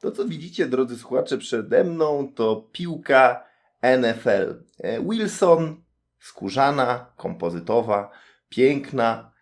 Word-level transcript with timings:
To, 0.00 0.12
co 0.12 0.24
widzicie, 0.24 0.66
drodzy 0.66 0.98
słuchacze, 0.98 1.38
przede 1.38 1.84
mną, 1.84 2.32
to 2.34 2.68
piłka 2.72 3.44
NFL. 3.82 4.64
E, 4.78 5.00
Wilson, 5.02 5.82
skórzana, 6.18 7.12
kompozytowa, 7.16 8.10
piękna. 8.48 9.32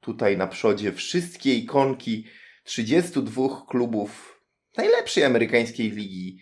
Tutaj 0.00 0.36
na 0.36 0.46
przodzie 0.46 0.92
wszystkie 0.92 1.54
ikonki 1.54 2.26
32 2.64 3.66
klubów 3.68 4.40
najlepszej 4.76 5.24
amerykańskiej 5.24 5.90
ligi 5.90 6.38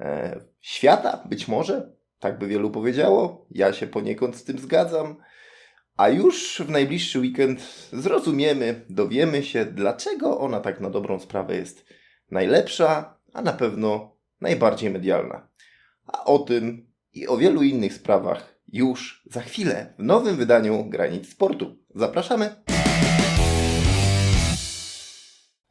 e, 0.00 0.40
świata, 0.60 1.24
być 1.28 1.48
może. 1.48 1.92
Tak 2.18 2.38
by 2.38 2.46
wielu 2.46 2.70
powiedziało. 2.70 3.46
Ja 3.50 3.72
się 3.72 3.86
poniekąd 3.86 4.36
z 4.36 4.44
tym 4.44 4.58
zgadzam. 4.58 5.16
A 5.96 6.08
już 6.08 6.62
w 6.66 6.70
najbliższy 6.70 7.18
weekend 7.18 7.88
zrozumiemy, 7.92 8.84
dowiemy 8.90 9.42
się, 9.42 9.64
dlaczego 9.64 10.38
ona 10.38 10.60
tak 10.60 10.80
na 10.80 10.90
dobrą 10.90 11.20
sprawę 11.20 11.56
jest 11.56 11.86
najlepsza, 12.30 13.18
a 13.32 13.42
na 13.42 13.52
pewno 13.52 14.16
najbardziej 14.40 14.90
medialna. 14.90 15.48
A 16.06 16.24
o 16.24 16.38
tym 16.38 16.86
i 17.12 17.28
o 17.28 17.36
wielu 17.36 17.62
innych 17.62 17.94
sprawach 17.94 18.56
już 18.72 19.22
za 19.30 19.40
chwilę 19.40 19.94
w 19.98 20.02
nowym 20.02 20.36
wydaniu 20.36 20.84
Granic 20.84 21.28
Sportu. 21.28 21.76
Zapraszamy! 21.94 22.50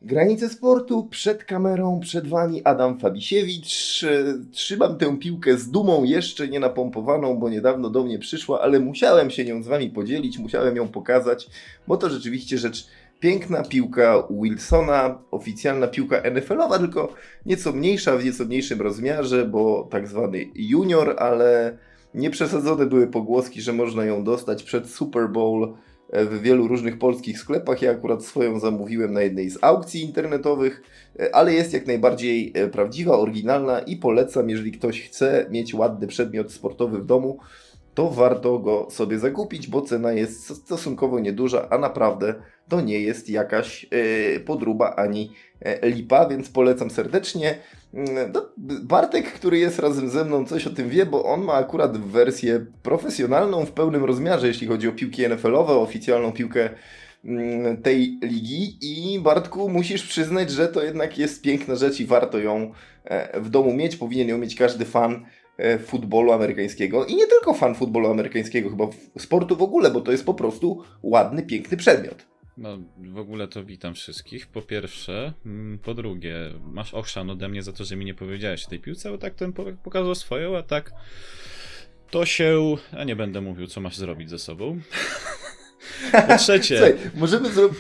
Granice 0.02 0.50
sportu 0.50 1.04
przed 1.04 1.44
kamerą, 1.44 2.00
przed 2.00 2.28
wami 2.28 2.64
Adam 2.64 3.00
Fabisiewicz. 3.00 4.06
Trzymam 4.52 4.98
tę 4.98 5.18
piłkę 5.20 5.58
z 5.58 5.72
dumą, 5.72 6.04
jeszcze 6.04 6.48
nie 6.48 6.60
napompowaną, 6.60 7.40
bo 7.40 7.50
niedawno 7.50 7.90
do 7.90 8.04
mnie 8.04 8.20
przyszła, 8.20 8.62
ale 8.62 8.80
musiałem 8.80 9.30
się 9.30 9.46
nią 9.46 9.64
z 9.64 9.68
wami 9.68 9.90
podzielić, 9.90 10.38
musiałem 10.38 10.76
ją 10.76 10.88
pokazać, 10.88 11.50
bo 11.88 11.98
to 11.98 12.10
rzeczywiście 12.10 12.58
rzecz 12.58 12.88
piękna 13.26 13.64
piłka 13.64 14.28
Wilsona, 14.42 15.20
oficjalna 15.32 15.88
piłka 15.88 16.22
NFL-owa, 16.22 16.80
tylko 16.80 17.14
nieco 17.46 17.72
mniejsza, 17.72 18.18
w 18.18 18.26
nieco 18.26 18.46
mniejszym 18.46 18.82
rozmiarze, 18.82 19.46
bo 19.46 19.88
tak 19.92 20.08
zwany 20.08 20.46
junior, 20.56 21.16
ale 21.20 21.78
nie 22.14 22.30
przesadzone 22.30 22.86
były 22.86 23.08
pogłoski, 23.08 23.62
że 23.62 23.74
można 23.74 24.06
ją 24.06 24.24
dostać 24.24 24.64
przed 24.64 24.90
Super 24.90 25.30
Bowl 25.30 25.74
e, 26.10 26.26
w 26.26 26.42
wielu 26.42 26.68
różnych 26.68 27.00
polskich 27.00 27.40
sklepach. 27.40 27.82
Ja 27.82 27.92
akurat 27.92 28.26
swoją 28.26 28.60
zamówiłem 28.60 29.14
na 29.14 29.22
jednej 29.22 29.50
z 29.50 29.58
aukcji 29.62 30.02
internetowych, 30.02 30.82
e, 31.20 31.36
ale 31.36 31.54
jest 31.54 31.74
jak 31.74 31.88
najbardziej 31.88 32.52
e, 32.56 32.68
prawdziwa, 32.68 33.18
oryginalna 33.18 33.80
i 33.80 33.98
polecam, 33.98 34.50
jeżeli 34.50 34.72
ktoś 34.72 35.02
chce 35.02 35.46
mieć 35.52 35.74
ładny 35.74 36.08
przedmiot 36.08 36.52
sportowy 36.52 37.00
w 37.00 37.06
domu, 37.06 37.40
to 37.96 38.10
warto 38.10 38.60
go 38.60 38.88
sobie 38.90 39.20
zakupić, 39.20 39.68
bo 39.68 39.82
cena 39.82 40.12
jest 40.12 40.56
stosunkowo 40.56 41.20
nieduża, 41.20 41.68
a 41.70 41.78
naprawdę 41.78 42.36
to 42.70 42.82
nie 42.82 43.00
jest 43.00 43.30
jakaś 43.30 43.86
e, 43.92 44.40
podruba 44.40 44.96
ani 44.96 45.32
e, 45.62 45.90
lipa, 45.90 46.30
więc 46.30 46.50
polecam 46.50 46.90
serdecznie. 46.90 47.58
Mm, 47.94 48.34
Bartek, 48.84 49.34
który 49.34 49.58
jest 49.58 49.80
razem 49.80 50.10
ze 50.10 50.26
mną, 50.26 50.46
coś 50.46 50.68
o 50.68 50.70
tym 50.70 50.90
wie, 50.90 51.06
bo 51.06 51.24
on 51.24 51.42
ma 51.42 51.54
akurat 51.54 51.98
wersję 51.98 52.66
profesjonalną 52.84 53.66
w 53.66 53.72
pełnym 53.72 54.06
rozmiarze, 54.06 54.48
jeśli 54.48 54.68
chodzi 54.68 54.88
o 54.88 54.92
piłki 54.92 55.24
NFL-owe, 55.30 55.74
oficjalną 55.74 56.32
piłkę 56.32 56.70
mm, 57.26 57.82
tej 57.82 58.20
ligi 58.22 58.78
i 58.82 59.20
Bartku 59.20 59.70
musisz 59.70 60.08
przyznać, 60.08 60.52
że 60.52 60.68
to 60.68 60.84
jednak 60.84 61.18
jest 61.18 61.42
piękna 61.42 61.76
rzecz 61.76 62.00
i 62.00 62.06
warto 62.06 62.40
ją 62.40 62.72
e, 63.04 63.42
w 63.42 63.50
domu 63.50 63.74
mieć, 63.74 63.96
powinien 63.96 64.28
ją 64.28 64.38
mieć 64.38 64.56
każdy 64.56 64.86
fan 64.86 65.26
futbolu 65.86 66.32
amerykańskiego 66.32 67.06
i 67.06 67.16
nie 67.16 67.28
tylko 67.28 67.54
fan 67.54 67.76
futbolu 67.76 68.12
amerykańskiego, 68.12 68.70
chyba 68.70 68.88
sportu 69.18 69.56
w 69.56 69.62
ogóle, 69.62 69.92
bo 69.92 70.02
to 70.02 70.12
jest 70.12 70.26
po 70.26 70.34
prostu 70.34 70.84
ładny, 71.04 71.44
piękny 71.44 71.78
przedmiot. 71.78 72.26
No, 72.58 72.78
w 72.98 73.18
ogóle 73.18 73.48
to 73.48 73.64
witam 73.64 73.94
wszystkich. 73.94 74.48
Po 74.48 74.62
pierwsze, 74.62 75.34
mm, 75.46 75.80
po 75.80 75.94
drugie, 75.94 76.36
masz 76.72 76.94
ochrzan 76.94 77.30
ode 77.30 77.50
mnie 77.50 77.64
za 77.64 77.72
to, 77.72 77.84
że 77.84 77.96
mi 77.96 78.06
nie 78.06 78.14
powiedziałeś 78.14 78.66
o 78.66 78.70
tej 78.70 78.80
piłce, 78.80 79.12
bo 79.12 79.18
tak 79.18 79.36
ten 79.36 79.54
po- 79.54 79.66
pokazał 79.84 80.16
swoją, 80.16 80.58
a 80.58 80.64
tak 80.64 80.92
to 82.12 82.26
się. 82.26 82.76
A 82.92 83.04
nie 83.04 83.16
będę 83.16 83.42
mówił, 83.42 83.68
co 83.68 83.82
masz 83.82 83.98
zrobić 83.98 84.30
ze 84.30 84.40
sobą. 84.40 84.80
Po 86.28 86.38
trzecie, 86.38 86.78
Słuchaj, 86.78 86.96
możemy 87.16 87.50
zrobić. 87.54 87.80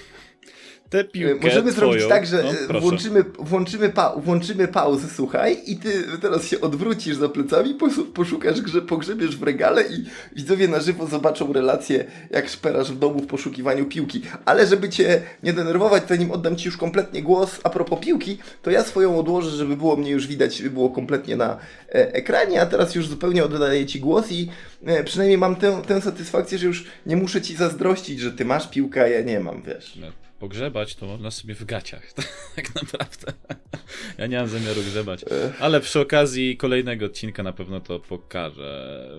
Tę 0.89 1.03
piłkę. 1.03 1.47
Możemy 1.47 1.71
zrobić 1.71 1.97
twoją, 1.97 2.09
tak, 2.09 2.25
że 2.25 2.43
no, 2.43 2.77
e, 2.77 2.81
włączymy, 2.81 3.23
włączymy, 3.39 3.89
pa, 3.89 4.15
włączymy 4.17 4.67
pauzę, 4.67 5.07
słuchaj, 5.15 5.57
i 5.65 5.77
ty 5.77 6.03
teraz 6.21 6.47
się 6.47 6.61
odwrócisz 6.61 7.15
za 7.15 7.29
plecami, 7.29 7.77
poszukasz, 8.13 8.61
grze, 8.61 8.81
pogrzebiesz 8.81 9.37
w 9.37 9.43
regale 9.43 9.83
i 9.83 10.05
widzowie 10.35 10.67
na 10.67 10.79
żywo 10.79 11.07
zobaczą 11.07 11.53
relację, 11.53 12.05
jak 12.31 12.49
szperasz 12.49 12.91
w 12.91 12.99
domu 12.99 13.19
w 13.19 13.27
poszukiwaniu 13.27 13.85
piłki. 13.85 14.21
Ale 14.45 14.67
żeby 14.67 14.89
cię 14.89 15.21
nie 15.43 15.53
denerwować, 15.53 16.03
zanim 16.09 16.31
oddam 16.31 16.55
ci 16.55 16.65
już 16.65 16.77
kompletnie 16.77 17.23
głos 17.23 17.59
a 17.63 17.69
propos 17.69 17.99
piłki, 17.99 18.37
to 18.61 18.71
ja 18.71 18.83
swoją 18.83 19.19
odłożę, 19.19 19.49
żeby 19.49 19.77
było 19.77 19.95
mnie 19.95 20.11
już 20.11 20.27
widać, 20.27 20.57
żeby 20.57 20.69
było 20.69 20.89
kompletnie 20.89 21.35
na 21.35 21.57
e, 21.89 22.13
ekranie, 22.13 22.61
a 22.61 22.65
teraz 22.65 22.95
już 22.95 23.07
zupełnie 23.07 23.43
oddaję 23.43 23.85
ci 23.85 23.99
głos 23.99 24.31
i 24.31 24.49
e, 24.85 25.03
przynajmniej 25.03 25.37
mam 25.37 25.55
tę, 25.55 25.81
tę 25.87 26.01
satysfakcję, 26.01 26.57
że 26.57 26.67
już 26.67 26.85
nie 27.05 27.15
muszę 27.15 27.41
ci 27.41 27.55
zazdrościć, 27.55 28.19
że 28.19 28.31
ty 28.31 28.45
masz 28.45 28.69
piłkę, 28.69 29.01
a 29.01 29.07
ja 29.07 29.21
nie 29.21 29.39
mam, 29.39 29.61
wiesz. 29.61 29.95
No, 29.95 30.24
Pogrzebać 30.39 30.95
to 30.95 31.05
można 31.05 31.31
sobie 31.31 31.55
w 31.55 31.65
gaciach, 31.65 32.13
tak 32.55 32.75
naprawdę. 32.75 33.33
Ja 34.17 34.27
nie 34.27 34.37
mam 34.37 34.47
zamiaru 34.47 34.81
grzebać. 34.81 35.25
Ale 35.59 35.81
przy 35.81 35.99
okazji 35.99 36.57
kolejnego 36.57 37.05
odcinka 37.05 37.43
na 37.43 37.53
pewno 37.53 37.79
to 37.79 37.99
pokażę. 37.99 39.09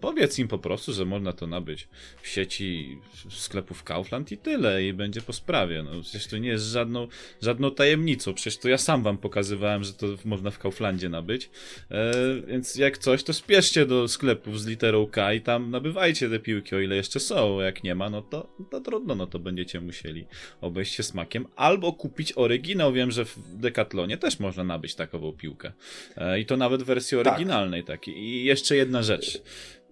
Powiedz 0.00 0.38
im 0.38 0.48
po 0.48 0.58
prostu, 0.58 0.92
że 0.92 1.04
można 1.04 1.32
to 1.32 1.46
nabyć 1.46 1.88
w 2.22 2.28
sieci 2.28 2.98
sklepów 3.30 3.82
Kaufland 3.82 4.32
i 4.32 4.38
tyle, 4.38 4.84
i 4.84 4.92
będzie 4.92 5.22
po 5.22 5.32
sprawie. 5.32 5.82
No, 5.82 6.02
przecież 6.02 6.26
to 6.26 6.38
nie 6.38 6.48
jest 6.48 6.64
żadną, 6.64 7.08
żadną 7.42 7.70
tajemnicą. 7.70 8.34
Przecież 8.34 8.58
to 8.58 8.68
ja 8.68 8.78
sam 8.78 9.02
wam 9.02 9.18
pokazywałem, 9.18 9.84
że 9.84 9.92
to 9.92 10.06
można 10.24 10.50
w 10.50 10.58
Kauflandzie 10.58 11.08
nabyć. 11.08 11.50
E, 11.90 12.12
więc 12.46 12.76
jak 12.76 12.98
coś, 12.98 13.22
to 13.22 13.32
spieszcie 13.32 13.86
do 13.86 14.08
sklepów 14.08 14.60
z 14.60 14.66
literą 14.66 15.06
K 15.06 15.32
i 15.32 15.40
tam 15.40 15.70
nabywajcie 15.70 16.30
te 16.30 16.38
piłki, 16.38 16.74
o 16.74 16.80
ile 16.80 16.96
jeszcze 16.96 17.20
są. 17.20 17.60
Jak 17.60 17.84
nie 17.84 17.94
ma, 17.94 18.10
no 18.10 18.22
to, 18.22 18.56
to 18.70 18.80
trudno, 18.80 19.14
no 19.14 19.26
to 19.26 19.38
będziecie 19.38 19.80
musieli 19.80 20.26
obejść 20.74 20.94
się 20.94 21.02
smakiem, 21.02 21.46
albo 21.56 21.92
kupić 21.92 22.32
oryginał. 22.36 22.92
Wiem, 22.92 23.10
że 23.10 23.24
w 23.24 23.38
Decathlonie 23.56 24.16
też 24.18 24.38
można 24.40 24.64
nabyć 24.64 24.94
takową 24.94 25.32
piłkę. 25.32 25.72
E, 26.16 26.40
I 26.40 26.46
to 26.46 26.56
nawet 26.56 26.82
w 26.82 26.86
wersji 26.86 27.18
Tak. 27.18 27.26
oryginalnej 27.26 27.84
takiej. 27.84 28.18
I 28.18 28.44
jeszcze 28.44 28.76
jedna 28.76 29.02
rzecz. 29.02 29.42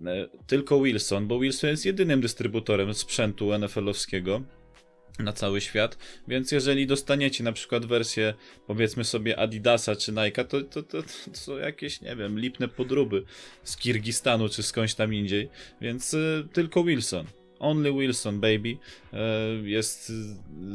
E, 0.06 0.28
Tylko 0.46 0.82
Wilson, 0.82 1.26
bo 1.26 1.38
Wilson 1.40 1.70
jest 1.70 1.86
jedynym 1.86 2.20
dystrybutorem 2.20 2.94
sprzętu 2.94 3.52
NFL-owskiego 3.52 4.42
na 5.18 5.32
cały 5.32 5.60
świat, 5.60 5.98
więc 6.28 6.52
jeżeli 6.52 6.86
dostaniecie 6.86 7.44
na 7.44 7.52
przykład 7.52 7.86
wersję 7.86 8.34
powiedzmy 8.66 9.04
sobie 9.04 9.38
Adidasa 9.38 9.96
czy 9.96 10.12
Nike'a, 10.12 10.44
to, 10.44 10.62
to, 10.62 10.82
to, 10.82 11.02
to 11.02 11.08
są 11.32 11.56
jakieś, 11.56 12.00
nie 12.00 12.16
wiem, 12.16 12.38
lipne 12.38 12.68
podróby 12.68 13.24
z 13.64 13.76
Kirgistanu 13.76 14.48
czy 14.48 14.62
skądś 14.62 14.94
tam 14.94 15.14
indziej, 15.14 15.48
więc 15.80 16.14
y, 16.14 16.48
tylko 16.52 16.84
Wilson. 16.84 17.26
Only 17.62 17.92
Wilson, 17.92 18.40
baby, 18.40 18.76
e, 19.12 19.18
jest 19.64 20.12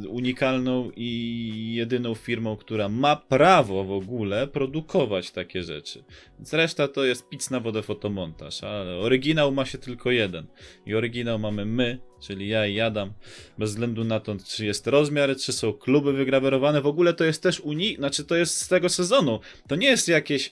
unikalną 0.07 0.91
i 0.95 1.73
jedyną 1.75 2.15
firmą, 2.15 2.55
która 2.55 2.89
ma 2.89 3.15
prawo 3.15 3.83
w 3.83 3.91
ogóle 3.91 4.47
produkować 4.47 5.31
takie 5.31 5.63
rzeczy. 5.63 6.03
Więc 6.39 6.53
reszta 6.53 6.87
to 6.87 7.05
jest 7.05 7.29
pic 7.29 7.49
na 7.49 7.59
wodę 7.59 7.83
fotomontaż, 7.83 8.63
ale 8.63 8.95
oryginał 8.95 9.51
ma 9.51 9.65
się 9.65 9.77
tylko 9.77 10.11
jeden. 10.11 10.45
I 10.85 10.95
oryginał 10.95 11.39
mamy 11.39 11.65
my, 11.65 11.99
czyli 12.21 12.47
ja 12.47 12.67
i 12.67 12.79
Adam, 12.79 13.13
bez 13.57 13.69
względu 13.69 14.03
na 14.03 14.19
to, 14.19 14.35
czy 14.47 14.65
jest 14.65 14.87
rozmiar, 14.87 15.35
czy 15.37 15.53
są 15.53 15.73
kluby 15.73 16.13
wygrawerowane. 16.13 16.81
W 16.81 16.87
ogóle 16.87 17.13
to 17.13 17.23
jest 17.23 17.43
też 17.43 17.59
uni, 17.59 17.95
znaczy 17.95 18.23
to 18.25 18.35
jest 18.35 18.57
z 18.61 18.67
tego 18.67 18.89
sezonu. 18.89 19.39
To 19.67 19.75
nie 19.75 19.87
jest 19.87 20.07
jakieś 20.07 20.51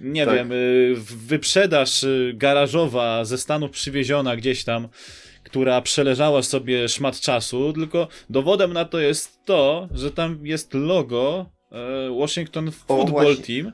nie 0.00 0.26
Tak. 0.26 0.34
wiem, 0.34 0.52
y, 0.52 0.94
wyprzedaż 1.26 2.02
y, 2.04 2.32
garażowa 2.36 3.24
ze 3.24 3.38
Stanów 3.38 3.70
przywieziona 3.70 4.36
gdzieś 4.36 4.64
tam, 4.64 4.88
która 5.56 5.80
przeleżała 5.82 6.42
sobie 6.42 6.88
szmat 6.88 7.20
czasu, 7.20 7.72
tylko 7.72 8.08
dowodem 8.30 8.72
na 8.72 8.84
to 8.84 8.98
jest 9.00 9.44
to, 9.44 9.88
że 9.94 10.10
tam 10.10 10.38
jest 10.46 10.74
logo 10.74 11.46
e, 11.72 12.18
Washington 12.20 12.70
Football 12.72 13.10
właśnie. 13.10 13.62
Team 13.62 13.72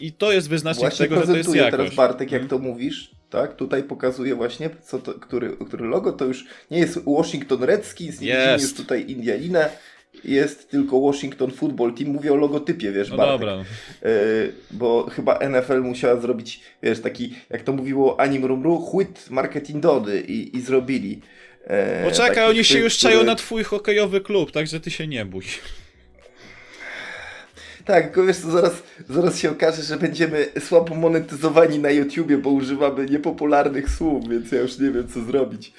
i 0.00 0.12
to 0.12 0.32
jest 0.32 0.48
wyznacznik 0.48 0.80
Właśnie 0.88 1.08
tego, 1.08 1.20
że 1.20 1.26
to 1.26 1.36
jest 1.36 1.54
jakość. 1.54 1.76
teraz 1.76 1.94
Bartek, 1.94 2.32
jak 2.32 2.42
Mhm. 2.42 2.48
to 2.62 2.68
mówisz. 2.68 3.10
Tak, 3.30 3.56
tutaj 3.56 3.82
pokazuje 3.82 4.34
właśnie, 4.34 4.70
co 4.82 4.98
to, 4.98 5.14
który, 5.14 5.56
który 5.66 5.86
logo 5.86 6.12
to 6.12 6.24
już 6.24 6.44
nie 6.70 6.78
jest 6.78 6.98
Washington 7.06 7.62
Redskins, 7.62 8.20
nie 8.20 8.26
widzimy 8.26 8.52
Jest. 8.52 8.64
już 8.64 8.74
tutaj 8.74 9.04
Indialinę, 9.10 9.70
jest 10.24 10.70
tylko 10.70 11.00
Washington 11.00 11.50
Football 11.50 11.94
Team. 11.94 12.10
Mówię 12.10 12.32
o 12.32 12.36
logotypie, 12.36 12.92
wiesz, 12.92 13.10
No 13.10 13.16
Bartek. 13.16 13.40
dobra, 13.40 13.52
E, 14.02 14.10
bo 14.70 15.06
chyba 15.10 15.38
NFL 15.48 15.80
musiała 15.80 16.20
zrobić, 16.20 16.60
wiesz, 16.82 17.00
taki, 17.00 17.34
jak 17.50 17.62
to 17.62 17.72
mówiło 17.72 18.20
Anim 18.20 18.44
Rumru, 18.44 18.78
chłyt 18.78 19.30
marketing 19.30 19.82
dody 19.82 20.20
i, 20.20 20.56
i 20.56 20.60
zrobili. 20.60 21.20
E, 21.66 22.04
poczekaj, 22.04 22.50
oni 22.50 22.64
się 22.64 22.78
już 22.78 22.96
czają 22.98 23.24
na 23.24 23.34
twój 23.34 23.64
hokejowy 23.64 24.20
klub, 24.20 24.52
także 24.52 24.80
ty 24.80 24.90
się 24.90 25.06
nie 25.06 25.24
bój. 25.24 25.44
Tak, 27.84 28.04
tylko 28.04 28.24
wiesz 28.24 28.36
co, 28.36 28.50
zaraz, 28.50 28.82
zaraz 29.08 29.38
się 29.38 29.50
okaże, 29.50 29.82
że 29.82 29.96
będziemy 29.96 30.46
słabo 30.60 30.94
monetyzowani 30.94 31.78
na 31.78 31.90
YouTubie, 31.90 32.38
bo 32.38 32.50
używamy 32.50 33.06
niepopularnych 33.06 33.90
słów, 33.90 34.28
więc 34.28 34.52
ja 34.52 34.60
już 34.60 34.78
nie 34.78 34.90
wiem, 34.90 35.08
co 35.08 35.20
zrobić. 35.22 35.72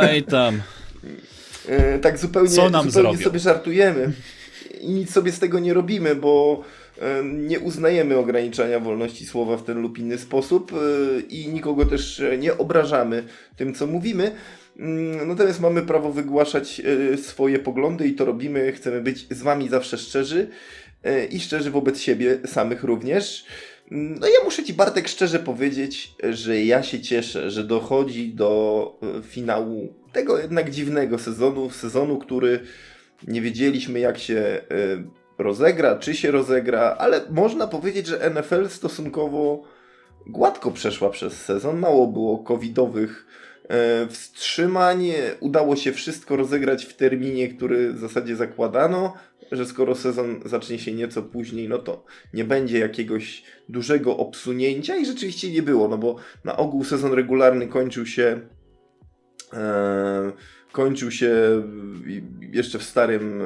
Aj 0.00 0.22
tam. 0.22 0.60
E, 1.70 1.98
tak 1.98 2.18
zupełnie, 2.18 2.48
zupełnie 2.48 2.90
zrobią? 2.90 3.18
sobie 3.18 3.38
żartujemy. 3.38 4.12
i 4.80 4.88
nic 4.88 5.12
sobie 5.12 5.32
z 5.32 5.38
tego 5.38 5.58
nie 5.58 5.74
robimy, 5.74 6.14
bo 6.14 6.64
e, 6.98 7.24
nie 7.24 7.60
uznajemy 7.60 8.16
ograniczania 8.16 8.80
wolności 8.80 9.26
słowa 9.26 9.56
w 9.56 9.64
ten 9.64 9.82
lub 9.82 9.98
inny 9.98 10.18
sposób 10.18 10.72
e, 10.72 11.20
i 11.20 11.48
nikogo 11.48 11.86
też 11.86 12.22
nie 12.38 12.58
obrażamy 12.58 13.24
tym, 13.56 13.74
co 13.74 13.86
mówimy. 13.86 14.32
Mm, 14.78 15.28
Natomiast 15.28 15.60
mamy 15.60 15.82
prawo 15.82 16.12
wygłaszać 16.12 16.82
swoje 17.22 17.58
poglądy 17.58 18.08
i 18.08 18.14
to 18.14 18.24
robimy. 18.24 18.72
Chcemy 18.72 19.00
być 19.00 19.26
z 19.30 19.42
Wami 19.42 19.68
zawsze 19.68 19.98
szczerzy 19.98 20.48
i 21.30 21.40
szczerzy 21.40 21.70
wobec 21.70 22.00
siebie 22.00 22.38
samych 22.46 22.84
również. 22.84 23.44
No 23.90 24.26
ja 24.26 24.44
muszę 24.44 24.64
Ci 24.64 24.74
Bartek 24.74 25.08
szczerze 25.08 25.38
powiedzieć, 25.38 26.14
że 26.30 26.64
ja 26.64 26.82
się 26.82 27.00
cieszę, 27.00 27.50
że 27.50 27.64
dochodzi 27.64 28.34
do 28.34 29.00
finału 29.22 29.99
tego 30.12 30.38
jednak 30.38 30.70
dziwnego 30.70 31.18
sezonu, 31.18 31.70
sezonu, 31.70 32.18
który 32.18 32.60
nie 33.26 33.40
wiedzieliśmy 33.40 33.98
jak 33.98 34.18
się 34.18 34.36
e, 34.36 34.62
rozegra, 35.38 35.98
czy 35.98 36.14
się 36.14 36.30
rozegra, 36.30 36.96
ale 36.98 37.20
można 37.30 37.66
powiedzieć, 37.66 38.06
że 38.06 38.30
NFL 38.30 38.68
stosunkowo 38.68 39.62
gładko 40.26 40.70
przeszła 40.70 41.10
przez 41.10 41.32
sezon. 41.32 41.78
Mało 41.78 42.06
było 42.06 42.38
covidowych 42.38 43.26
e, 43.68 44.06
wstrzymań. 44.06 45.06
Udało 45.40 45.76
się 45.76 45.92
wszystko 45.92 46.36
rozegrać 46.36 46.84
w 46.84 46.96
terminie, 46.96 47.48
który 47.48 47.92
w 47.92 47.98
zasadzie 47.98 48.36
zakładano, 48.36 49.14
że 49.52 49.66
skoro 49.66 49.94
sezon 49.94 50.40
zacznie 50.44 50.78
się 50.78 50.92
nieco 50.92 51.22
później, 51.22 51.68
no 51.68 51.78
to 51.78 52.04
nie 52.34 52.44
będzie 52.44 52.78
jakiegoś 52.78 53.42
dużego 53.68 54.16
obsunięcia 54.16 54.96
i 54.96 55.06
rzeczywiście 55.06 55.52
nie 55.52 55.62
było, 55.62 55.88
no 55.88 55.98
bo 55.98 56.16
na 56.44 56.56
ogół 56.56 56.84
sezon 56.84 57.12
regularny 57.12 57.66
kończył 57.66 58.06
się 58.06 58.40
kończył 60.72 61.10
się 61.10 61.62
jeszcze 62.52 62.78
w 62.78 62.82
starym, 62.82 63.42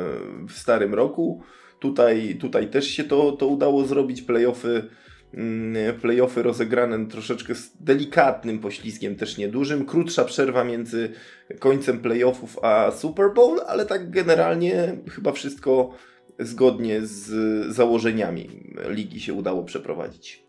w 0.48 0.52
starym 0.52 0.94
roku. 0.94 1.42
Tutaj, 1.78 2.36
tutaj 2.40 2.70
też 2.70 2.86
się 2.86 3.04
to, 3.04 3.32
to 3.32 3.46
udało 3.46 3.86
zrobić. 3.86 4.22
Playoffy, 4.22 4.88
mm, 5.34 6.00
playoffy 6.00 6.42
rozegrane 6.42 7.06
troszeczkę 7.06 7.54
z 7.54 7.76
delikatnym 7.80 8.58
poślizgiem, 8.58 9.16
też 9.16 9.38
niedużym. 9.38 9.86
Krótsza 9.86 10.24
przerwa 10.24 10.64
między 10.64 11.12
końcem 11.58 12.00
playoffów 12.00 12.58
a 12.62 12.90
Super 12.90 13.34
Bowl, 13.34 13.60
ale 13.66 13.86
tak 13.86 14.10
generalnie 14.10 14.96
chyba 15.10 15.32
wszystko 15.32 15.94
zgodnie 16.38 17.00
z 17.06 17.30
założeniami 17.74 18.50
ligi 18.88 19.20
się 19.20 19.34
udało 19.34 19.64
przeprowadzić. 19.64 20.44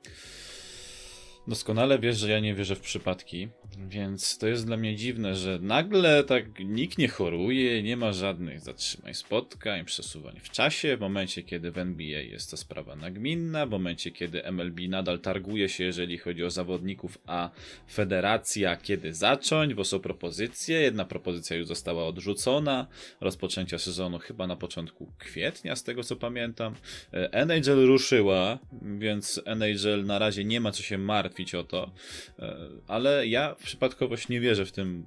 Doskonale 1.48 2.00
wiesz, 2.00 2.18
że 2.18 2.30
ja 2.30 2.40
nie 2.40 2.56
wierzę 2.56 2.76
w 2.76 2.80
przypadki, 2.80 3.50
więc 3.90 4.38
to 4.38 4.48
jest 4.48 4.66
dla 4.66 4.78
mnie 4.78 4.96
dziwne, 4.96 5.36
że 5.36 5.60
nagle 5.62 6.24
tak 6.24 6.60
nikt 6.60 6.98
nie 6.98 7.08
choruje, 7.08 7.84
nie 7.84 7.98
ma 7.98 8.14
żadnych 8.14 8.60
zatrzymań 8.60 9.14
spotkań, 9.14 9.86
przesuwań 9.86 10.40
w 10.44 10.50
czasie. 10.50 10.98
W 10.98 11.00
momencie, 11.00 11.44
kiedy 11.44 11.72
w 11.72 11.78
NBA 11.78 12.20
jest 12.20 12.52
to 12.52 12.58
sprawa 12.58 12.96
nagminna, 12.96 13.66
w 13.66 13.70
momencie, 13.70 14.12
kiedy 14.12 14.44
MLB 14.44 14.80
nadal 14.90 15.20
targuje 15.20 15.70
się, 15.70 15.84
jeżeli 15.84 16.18
chodzi 16.18 16.44
o 16.44 16.50
zawodników, 16.50 17.18
a 17.26 17.50
federacja 17.92 18.78
kiedy 18.78 19.14
zacząć, 19.14 19.74
bo 19.74 19.84
są 19.84 20.00
propozycje. 20.00 20.82
Jedna 20.82 21.06
propozycja 21.06 21.58
już 21.58 21.68
została 21.68 22.06
odrzucona, 22.08 22.88
rozpoczęcia 23.22 23.78
sezonu 23.78 24.20
chyba 24.20 24.48
na 24.48 24.56
początku 24.56 25.12
kwietnia, 25.20 25.76
z 25.76 25.84
tego 25.84 26.04
co 26.04 26.16
pamiętam. 26.16 26.76
E, 27.14 27.34
NHL 27.34 27.86
ruszyła, 27.86 28.60
więc 29.00 29.42
NHL 29.46 30.06
na 30.06 30.20
razie 30.20 30.44
nie 30.44 30.62
ma 30.62 30.72
co 30.72 30.84
się 30.84 30.98
martwić 30.98 31.56
o 31.56 31.64
to, 31.64 31.92
E, 32.40 32.56
ale 32.88 33.28
ja 33.28 33.56
przypadkowość 33.66 34.30
nie 34.30 34.40
wierzę 34.40 34.66
w 34.66 34.72
tym, 34.72 35.06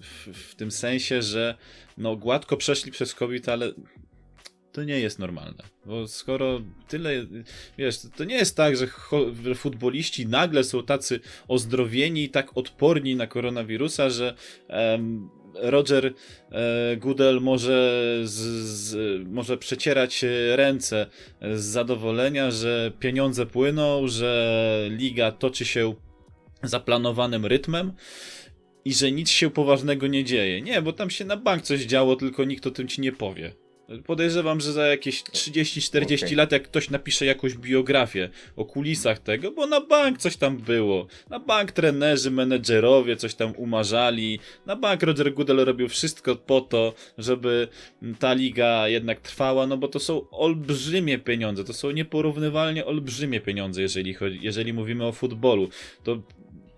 w, 0.00 0.38
w 0.38 0.54
tym 0.54 0.70
sensie, 0.70 1.22
że 1.22 1.54
no 1.98 2.16
gładko 2.16 2.56
przeszli 2.56 2.92
przez 2.92 3.14
COVID, 3.14 3.48
ale 3.48 3.72
to 4.72 4.84
nie 4.84 5.00
jest 5.00 5.18
normalne. 5.18 5.62
Bo 5.86 6.08
skoro 6.08 6.60
tyle, 6.88 7.26
wiesz, 7.78 7.96
to 8.16 8.24
nie 8.24 8.34
jest 8.34 8.56
tak, 8.56 8.76
że 8.76 8.86
futboliści 9.54 10.26
nagle 10.26 10.64
są 10.64 10.82
tacy 10.82 11.20
ozdrowieni 11.48 12.24
i 12.24 12.28
tak 12.28 12.56
odporni 12.56 13.16
na 13.16 13.26
koronawirusa, 13.26 14.10
że 14.10 14.34
Roger 15.54 16.14
e, 16.50 16.96
Goodell 16.96 17.40
może, 17.40 18.02
z, 18.24 18.38
z, 18.64 18.96
może 19.28 19.58
przecierać 19.58 20.24
ręce 20.54 21.06
z 21.54 21.64
zadowolenia, 21.64 22.50
że 22.50 22.92
pieniądze 23.00 23.46
płyną, 23.46 24.08
że 24.08 24.88
liga 24.90 25.32
toczy 25.32 25.64
się 25.64 25.94
zaplanowanym 26.68 27.46
rytmem 27.46 27.92
i 28.84 28.94
że 28.94 29.12
nic 29.12 29.30
się 29.30 29.50
poważnego 29.50 30.06
nie 30.06 30.24
dzieje. 30.24 30.62
Nie, 30.62 30.82
bo 30.82 30.92
tam 30.92 31.10
się 31.10 31.24
na 31.24 31.36
bank 31.36 31.62
coś 31.62 31.80
działo, 31.80 32.16
tylko 32.16 32.44
nikt 32.44 32.66
o 32.66 32.70
tym 32.70 32.88
ci 32.88 33.00
nie 33.00 33.12
powie. 33.12 33.52
Podejrzewam, 34.06 34.60
że 34.60 34.72
za 34.72 34.86
jakieś 34.86 35.22
30-40 35.22 36.24
Okej. 36.24 36.36
lat, 36.36 36.52
jak 36.52 36.62
ktoś 36.62 36.90
napisze 36.90 37.26
jakąś 37.26 37.54
biografię 37.54 38.30
o 38.56 38.64
kulisach 38.64 39.18
tego, 39.18 39.50
bo 39.50 39.66
na 39.66 39.80
bank 39.80 40.18
coś 40.18 40.36
tam 40.36 40.58
było. 40.58 41.06
Na 41.30 41.38
bank 41.38 41.72
trenerzy, 41.72 42.30
menedżerowie 42.30 43.16
coś 43.16 43.34
tam 43.34 43.52
umarzali. 43.56 44.38
Na 44.66 44.76
bank 44.76 45.02
Roger 45.02 45.34
Goodell 45.34 45.64
robił 45.64 45.88
wszystko 45.88 46.36
po 46.36 46.60
to, 46.60 46.94
żeby 47.18 47.68
ta 48.18 48.32
liga 48.32 48.88
jednak 48.88 49.20
trwała, 49.20 49.66
no 49.66 49.76
bo 49.76 49.88
to 49.88 50.00
są 50.00 50.30
olbrzymie 50.30 51.18
pieniądze. 51.18 51.64
To 51.64 51.72
są 51.72 51.90
nieporównywalnie 51.90 52.86
olbrzymie 52.86 53.40
pieniądze, 53.40 53.82
jeżeli, 53.82 54.14
chodzi, 54.14 54.38
jeżeli 54.42 54.72
mówimy 54.72 55.06
o 55.06 55.12
futbolu. 55.12 55.68
To 56.02 56.22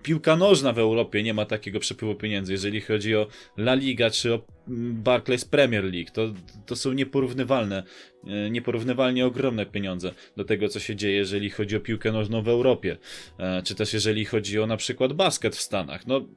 piłka 0.07 0.37
nożna 0.37 0.73
w 0.73 0.79
Europie 0.79 1.23
nie 1.23 1.35
ma 1.35 1.45
takiego 1.45 1.81
przepływu 1.81 2.15
pieniędzy, 2.15 2.53
jeżeli 2.53 2.81
chodzi 2.81 3.17
o 3.17 3.27
La 3.57 3.75
Liga 3.75 4.11
czy 4.11 4.35
o 4.35 4.41
mm, 4.69 5.03
Barclays 5.03 5.45
Premier 5.45 5.85
League. 5.85 6.11
To, 6.13 6.35
to 6.67 6.77
są 6.77 6.93
nieporównywalne, 6.93 7.83
e, 8.27 8.51
nieporównywalnie 8.51 9.27
ogromne 9.27 9.67
pieniądze 9.67 10.13
do 10.37 10.45
tego, 10.45 10.69
co 10.69 10.81
się 10.81 10.97
dzieje, 10.97 11.17
jeżeli 11.17 11.51
chodzi 11.51 11.77
o 11.77 11.81
piłkę 11.81 12.13
nożną 12.13 12.43
w 12.43 12.49
Europie, 12.49 12.97
e, 13.39 13.63
czy 13.63 13.75
też 13.75 13.93
jeżeli 13.93 14.25
chodzi 14.25 14.61
o 14.61 14.67
na 14.67 14.77
przykład 14.77 15.13
basket 15.13 15.57
w 15.57 15.61
Stanach. 15.61 16.07
No, 16.07 16.29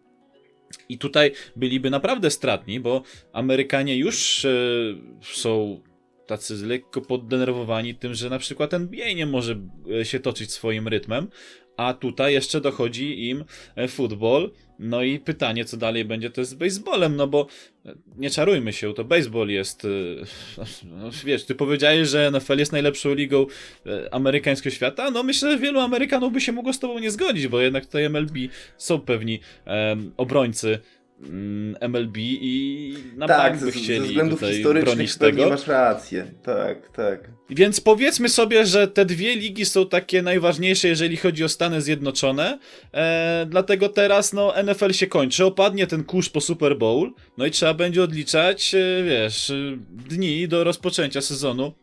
i 0.89 0.98
tutaj 0.98 1.31
byliby 1.56 1.89
naprawdę 1.89 2.31
stratni, 2.31 2.80
bo 2.80 3.04
Amerykanie 3.33 3.98
już 3.98 4.45
e, 4.45 4.50
są 5.21 5.81
tacy 6.27 6.68
lekko 6.68 7.01
poddenerwowani 7.01 7.95
tym, 7.95 8.13
że 8.13 8.30
na 8.30 8.39
przykład 8.39 8.74
NBA 8.74 9.13
nie 9.13 9.25
może 9.25 9.56
się 10.04 10.19
toczyć 10.19 10.51
swoim 10.51 10.88
rytmem, 10.88 11.27
a 11.79 11.93
tutaj 11.93 12.33
jeszcze 12.33 12.61
dochodzi 12.61 13.29
im 13.29 13.45
e, 13.75 13.87
futbol. 13.87 14.51
No 14.79 15.03
i 15.03 15.19
pytanie, 15.19 15.65
co 15.65 15.77
dalej 15.77 16.05
będzie 16.05 16.29
to 16.29 16.45
z 16.45 16.53
baseballem, 16.53 17.15
no 17.15 17.27
bo 17.27 17.47
e, 17.85 17.95
nie 18.17 18.29
czarujmy 18.29 18.73
się, 18.73 18.93
to 18.93 19.03
baseball 19.03 19.49
jest. 19.49 19.85
e, 19.85 19.87
No, 20.83 21.09
wiesz, 21.25 21.45
ty 21.45 21.55
powiedziałeś, 21.55 22.09
że 22.09 22.31
NFL 22.31 22.57
jest 22.59 22.71
najlepszą 22.71 23.13
ligą 23.13 23.45
amerykańskiego 24.11 24.75
świata. 24.75 25.11
No 25.11 25.23
myślę, 25.23 25.51
że 25.51 25.57
wielu 25.57 25.80
Amerykanów 25.80 26.33
by 26.33 26.42
się 26.42 26.51
mogło 26.51 26.73
z 26.73 26.80
tobą 26.80 26.99
nie 26.99 27.11
zgodzić, 27.11 27.47
bo 27.47 27.59
jednak 27.61 27.85
tutaj 27.85 28.09
MLB 28.09 28.33
są 28.77 28.99
pewni 28.99 29.39
em, 29.65 30.11
obrońcy 30.18 30.80
MLB 31.90 32.18
i 32.18 32.94
na 33.16 33.28
tak, 33.28 33.38
bank 33.38 33.59
ze, 33.59 33.66
by 33.66 33.71
ze 33.71 33.80
chcieli 33.80 34.07
względów 34.07 34.40
tutaj 34.40 34.56
historycznych 34.56 35.16
tego. 35.16 35.49
masz 35.49 35.68
rację. 35.68 36.31
Tak, 36.44 36.92
tak. 36.92 37.30
Więc 37.49 37.81
powiedzmy 37.81 38.30
sobie, 38.30 38.66
że 38.66 38.88
te 38.88 39.06
dwie 39.06 39.35
ligi 39.35 39.66
są 39.66 39.88
takie 39.88 40.21
najważniejsze, 40.21 40.88
jeżeli 40.88 41.18
chodzi 41.18 41.44
o 41.44 41.49
Stany 41.49 41.81
Zjednoczone. 41.81 42.59
E, 42.94 43.45
dlatego 43.49 43.90
teraz 43.90 44.33
no, 44.33 44.54
NFL 44.64 44.92
się 44.92 45.07
kończy, 45.07 45.45
opadnie 45.45 45.88
ten 45.88 46.04
kurz 46.04 46.30
po 46.30 46.42
Super 46.42 46.78
Bowl, 46.78 47.14
no 47.38 47.45
i 47.45 47.52
trzeba 47.52 47.73
będzie 47.73 48.04
odliczać, 48.04 48.76
e, 48.76 49.04
wiesz, 49.04 49.52
dni 50.09 50.47
do 50.47 50.64
rozpoczęcia 50.64 51.21
sezonu 51.21 51.73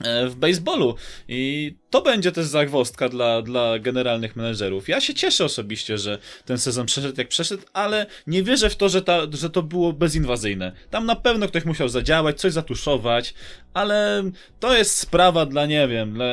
w 0.00 0.34
baseballu. 0.34 0.94
I 1.28 1.74
to 1.90 2.02
będzie 2.02 2.32
też 2.32 2.46
zagwozdka 2.46 3.08
dla, 3.08 3.42
dla 3.42 3.78
generalnych 3.78 4.36
menedżerów. 4.36 4.88
Ja 4.88 5.00
się 5.00 5.14
cieszę 5.14 5.44
osobiście, 5.44 5.98
że 5.98 6.18
ten 6.44 6.58
sezon 6.58 6.86
przeszedł 6.86 7.14
jak 7.18 7.28
przeszedł, 7.28 7.62
ale 7.72 8.06
nie 8.26 8.42
wierzę 8.42 8.70
w 8.70 8.76
to, 8.76 8.88
że, 8.88 9.02
ta, 9.02 9.20
że 9.32 9.50
to 9.50 9.62
było 9.62 9.92
bezinwazyjne. 9.92 10.72
Tam 10.90 11.06
na 11.06 11.16
pewno 11.16 11.48
ktoś 11.48 11.64
musiał 11.64 11.88
zadziałać, 11.88 12.40
coś 12.40 12.52
zatuszować, 12.52 13.34
ale 13.74 14.22
to 14.60 14.76
jest 14.76 14.96
sprawa 14.96 15.46
dla, 15.46 15.66
nie 15.66 15.88
wiem, 15.88 16.14
dla, 16.14 16.26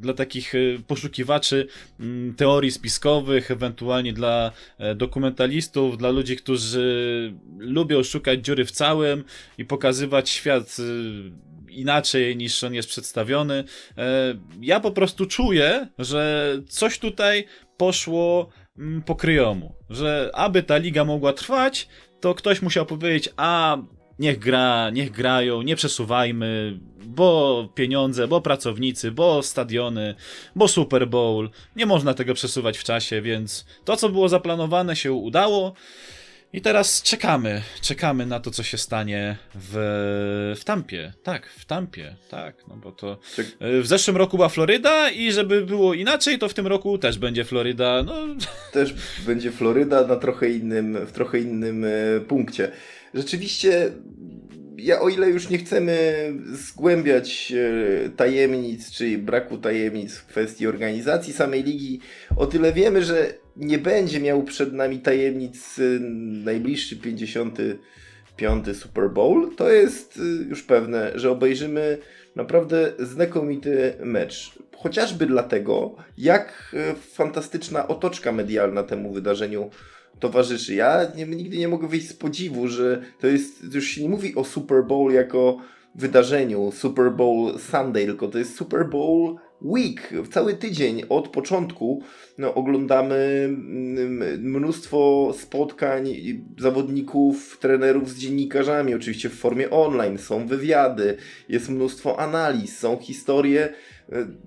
dla 0.00 0.14
takich 0.14 0.54
y, 0.54 0.82
poszukiwaczy 0.86 1.66
mm, 2.00 2.34
teorii 2.34 2.70
spiskowych, 2.70 3.50
ewentualnie 3.50 4.12
dla 4.12 4.52
e, 4.78 4.94
dokumentalistów, 4.94 5.98
dla 5.98 6.10
ludzi, 6.10 6.36
którzy 6.36 7.34
lubią 7.58 8.02
szukać 8.02 8.44
dziury 8.44 8.64
w 8.64 8.70
całym 8.70 9.24
i 9.58 9.64
pokazywać 9.64 10.30
świat 10.30 10.76
y, 10.78 11.55
inaczej 11.80 12.36
niż 12.36 12.64
on 12.64 12.74
jest 12.74 12.88
przedstawiony. 12.88 13.64
E, 13.98 14.34
Ja 14.60 14.80
po 14.80 14.90
prostu 14.90 15.26
czuję, 15.26 15.88
że 15.98 16.52
coś 16.68 16.98
tutaj 16.98 17.44
poszło 17.76 18.48
mm, 18.78 19.02
po 19.02 19.14
kryjomu. 19.14 19.74
Że 19.90 20.30
aby 20.34 20.62
ta 20.62 20.76
liga 20.76 21.04
mogła 21.04 21.32
trwać, 21.32 21.88
to 22.20 22.34
ktoś 22.34 22.62
musiał 22.62 22.86
powiedzieć, 22.86 23.28
a 23.36 23.78
niech 24.18 24.38
gra, 24.38 24.90
niech 24.90 25.10
grają, 25.10 25.62
nie 25.62 25.76
przesuwajmy, 25.76 26.78
bo 27.06 27.68
pieniądze, 27.74 28.28
bo 28.28 28.40
pracownicy, 28.40 29.12
bo 29.12 29.42
stadiony, 29.42 30.14
bo 30.56 30.68
Super 30.68 31.08
Bowl. 31.08 31.50
Nie 31.76 31.86
można 31.86 32.14
tego 32.14 32.34
przesuwać 32.34 32.78
w 32.78 32.84
czasie, 32.84 33.22
więc 33.22 33.66
to, 33.84 33.96
co 33.96 34.08
było 34.08 34.28
zaplanowane, 34.28 34.96
się 34.96 35.12
udało. 35.12 35.74
I 36.56 36.60
teraz 36.60 37.02
czekamy, 37.02 37.62
czekamy 37.80 38.26
na 38.26 38.40
to, 38.40 38.50
co 38.50 38.62
się 38.62 38.78
stanie 38.78 39.36
w, 39.54 39.74
w 40.60 40.64
Tampie. 40.64 41.12
Tak, 41.22 41.46
w 41.46 41.64
Tampie, 41.64 42.16
tak, 42.30 42.56
no 42.68 42.76
bo 42.76 42.92
to 42.92 43.18
e, 43.60 43.80
w 43.80 43.86
zeszłym 43.86 44.16
roku 44.16 44.36
była 44.36 44.48
Floryda 44.48 45.10
i 45.10 45.32
żeby 45.32 45.66
było 45.66 45.94
inaczej, 45.94 46.38
to 46.38 46.48
w 46.48 46.54
tym 46.54 46.66
roku 46.66 46.98
też 46.98 47.18
będzie 47.18 47.44
Floryda, 47.44 48.02
no 48.02 48.14
Też 48.72 48.94
będzie 49.26 49.52
Floryda 49.52 50.06
na 50.06 50.16
trochę 50.16 50.50
innym, 50.50 51.06
w 51.06 51.12
trochę 51.12 51.38
innym 51.38 51.84
e, 51.84 52.20
punkcie. 52.20 52.72
Rzeczywiście, 53.14 53.92
ja 54.78 55.00
o 55.00 55.08
ile 55.08 55.30
już 55.30 55.48
nie 55.48 55.58
chcemy 55.58 56.32
zgłębiać 56.52 57.52
e, 57.52 58.08
tajemnic, 58.08 58.90
czy 58.90 59.18
braku 59.18 59.58
tajemnic 59.58 60.14
w 60.14 60.26
kwestii 60.26 60.66
organizacji 60.66 61.32
samej 61.32 61.64
ligi, 61.64 62.00
o 62.36 62.46
tyle 62.46 62.72
wiemy, 62.72 63.04
że 63.04 63.34
nie 63.56 63.78
będzie 63.78 64.20
miał 64.20 64.42
przed 64.42 64.72
nami 64.72 64.98
tajemnic 64.98 65.78
e, 65.78 65.82
najbliższy 66.44 66.96
55 66.96 68.76
Super 68.76 69.10
Bowl. 69.10 69.54
To 69.56 69.70
jest 69.70 70.18
e, 70.18 70.48
już 70.48 70.62
pewne, 70.62 71.12
że 71.14 71.30
obejrzymy 71.30 71.98
naprawdę 72.36 72.92
znakomity 72.98 73.94
mecz. 74.00 74.58
Chociażby 74.76 75.26
dlatego, 75.26 75.96
jak 76.18 76.76
fantastyczna 77.12 77.88
otoczka 77.88 78.32
medialna 78.32 78.82
temu 78.82 79.12
wydarzeniu 79.12 79.70
towarzyszy. 80.20 80.74
Ja 80.74 81.00
nie, 81.16 81.26
nigdy 81.26 81.58
nie 81.58 81.68
mogę 81.68 81.88
wyjść 81.88 82.08
z 82.08 82.12
podziwu, 82.12 82.68
że 82.68 83.02
to 83.20 83.26
jest, 83.26 83.74
już 83.74 83.84
się 83.84 84.02
nie 84.02 84.08
mówi 84.08 84.34
o 84.34 84.44
Super 84.44 84.84
Bowl 84.84 85.12
jako 85.12 85.58
wydarzeniu, 85.94 86.72
Super 86.72 87.12
Bowl 87.12 87.58
Sunday, 87.58 88.06
tylko 88.06 88.28
to 88.28 88.38
jest 88.38 88.56
Super 88.56 88.88
Bowl 88.88 89.36
Week. 89.62 90.12
Cały 90.30 90.54
tydzień 90.54 91.02
od 91.08 91.28
początku 91.28 92.02
no, 92.38 92.54
oglądamy 92.54 93.44
mm, 93.48 94.40
mnóstwo 94.42 95.30
spotkań 95.38 96.14
zawodników, 96.58 97.58
trenerów 97.58 98.10
z 98.10 98.18
dziennikarzami, 98.18 98.94
oczywiście 98.94 99.28
w 99.28 99.34
formie 99.38 99.70
online. 99.70 100.18
Są 100.18 100.46
wywiady, 100.46 101.16
jest 101.48 101.68
mnóstwo 101.68 102.20
analiz, 102.20 102.78
są 102.78 102.96
historie 102.96 103.72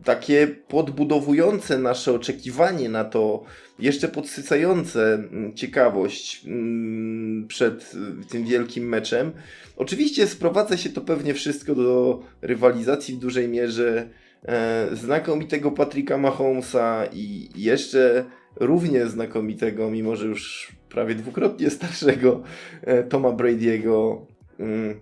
takie 0.04 0.48
podbudowujące 0.48 1.80
nasze 1.80 2.13
oczekiwanie 2.13 2.89
na 2.89 3.04
to, 3.04 3.44
jeszcze 3.80 4.08
podsycające 4.08 5.13
mm, 5.13 5.54
ciekawość 5.54 6.46
mm, 6.46 7.48
przed 7.48 7.96
y, 8.24 8.25
tym 8.30 8.46
wielkim 8.46 8.89
meczem. 8.89 9.32
Oczywiście 9.78 10.28
sprowadza 10.28 10.78
się 10.78 10.89
to 10.89 11.01
pewnie 11.01 11.34
wszystko 11.34 11.75
do 11.75 12.24
rywalizacji 12.42 13.16
w 13.16 13.20
dużej 13.20 13.48
mierze 13.48 14.10
e, 14.46 14.88
znakomitego 14.94 15.72
Patricka 15.72 16.18
Mahomesa 16.18 17.06
i 17.13 17.50
jeszcze 17.56 18.25
równie 18.56 19.08
znakomitego, 19.08 19.92
mimo 19.92 20.16
że 20.16 20.25
już 20.25 20.72
prawie 20.89 21.16
dwukrotnie 21.16 21.70
starszego 21.80 22.44
e, 22.82 23.04
Toma 23.04 23.30
Brady'ego, 23.30 24.25
mm, 24.60 25.00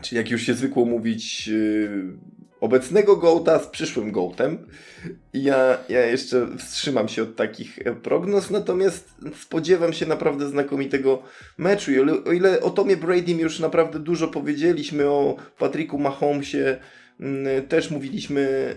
czyli 0.00 0.16
jak 0.16 0.30
już 0.30 0.42
się 0.42 0.54
zwykło 0.54 0.84
mówić, 0.84 1.50
obecnego 2.60 3.16
Gołta 3.16 3.58
z 3.58 3.66
przyszłym 3.66 4.12
Gołtem. 4.12 4.58
Ja, 5.34 5.78
ja 5.88 6.06
jeszcze 6.06 6.46
wstrzymam 6.58 7.08
się 7.08 7.22
od 7.22 7.36
takich 7.36 7.78
e, 7.78 7.94
prognoz, 7.94 8.50
natomiast 8.50 9.14
spodziewam 9.40 9.92
się 9.92 10.06
naprawdę 10.06 10.48
znakomitego 10.48 11.22
meczu. 11.58 11.92
I 11.92 11.98
o, 12.00 12.24
o 12.24 12.32
ile 12.32 12.60
o 12.60 12.70
Tomie 12.70 12.96
Bradym 12.96 13.38
już 13.38 13.58
naprawdę 13.58 13.98
dużo 13.98 14.28
powiedzieliśmy, 14.28 15.08
o 15.08 15.36
Patricku 15.58 15.98
Mahomesie 15.98 16.76
mm, 17.20 17.66
też 17.66 17.90
mówiliśmy 17.90 18.74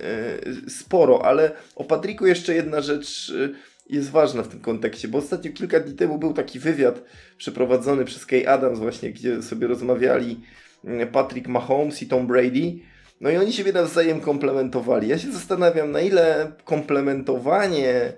e, 0.66 0.70
sporo, 0.70 1.26
ale 1.26 1.52
o 1.76 1.84
Patricku 1.84 2.28
jeszcze 2.28 2.56
jedna 2.56 2.82
rzecz 2.82 3.34
e, 3.46 3.72
jest 3.90 4.10
ważna 4.10 4.44
w 4.44 4.48
tym 4.48 4.60
kontekście, 4.60 5.08
bo 5.08 5.18
ostatnio 5.18 5.52
kilka 5.52 5.80
dni 5.80 5.96
temu 5.96 6.18
był 6.18 6.34
taki 6.34 6.60
wywiad 6.60 7.04
przeprowadzony 7.38 8.06
przez 8.06 8.26
Kay 8.26 8.50
Adams 8.50 8.80
właśnie, 8.80 9.12
gdzie 9.12 9.42
sobie 9.42 9.68
rozmawiali 9.68 10.40
mm, 10.86 11.08
Patrick 11.08 11.48
Mahomes 11.48 12.02
i 12.02 12.08
Tom 12.08 12.28
Brady. 12.28 12.91
No 13.22 13.30
i 13.30 13.38
oni 13.38 13.54
siebie 13.54 13.74
nawzajem 13.74 14.22
komplementowali. 14.22 15.08
Ja 15.08 15.18
się 15.18 15.32
zastanawiam, 15.32 15.92
na 15.92 16.02
ile 16.02 16.52
komplementowanie 16.66 18.14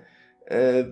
e, 0.50 0.84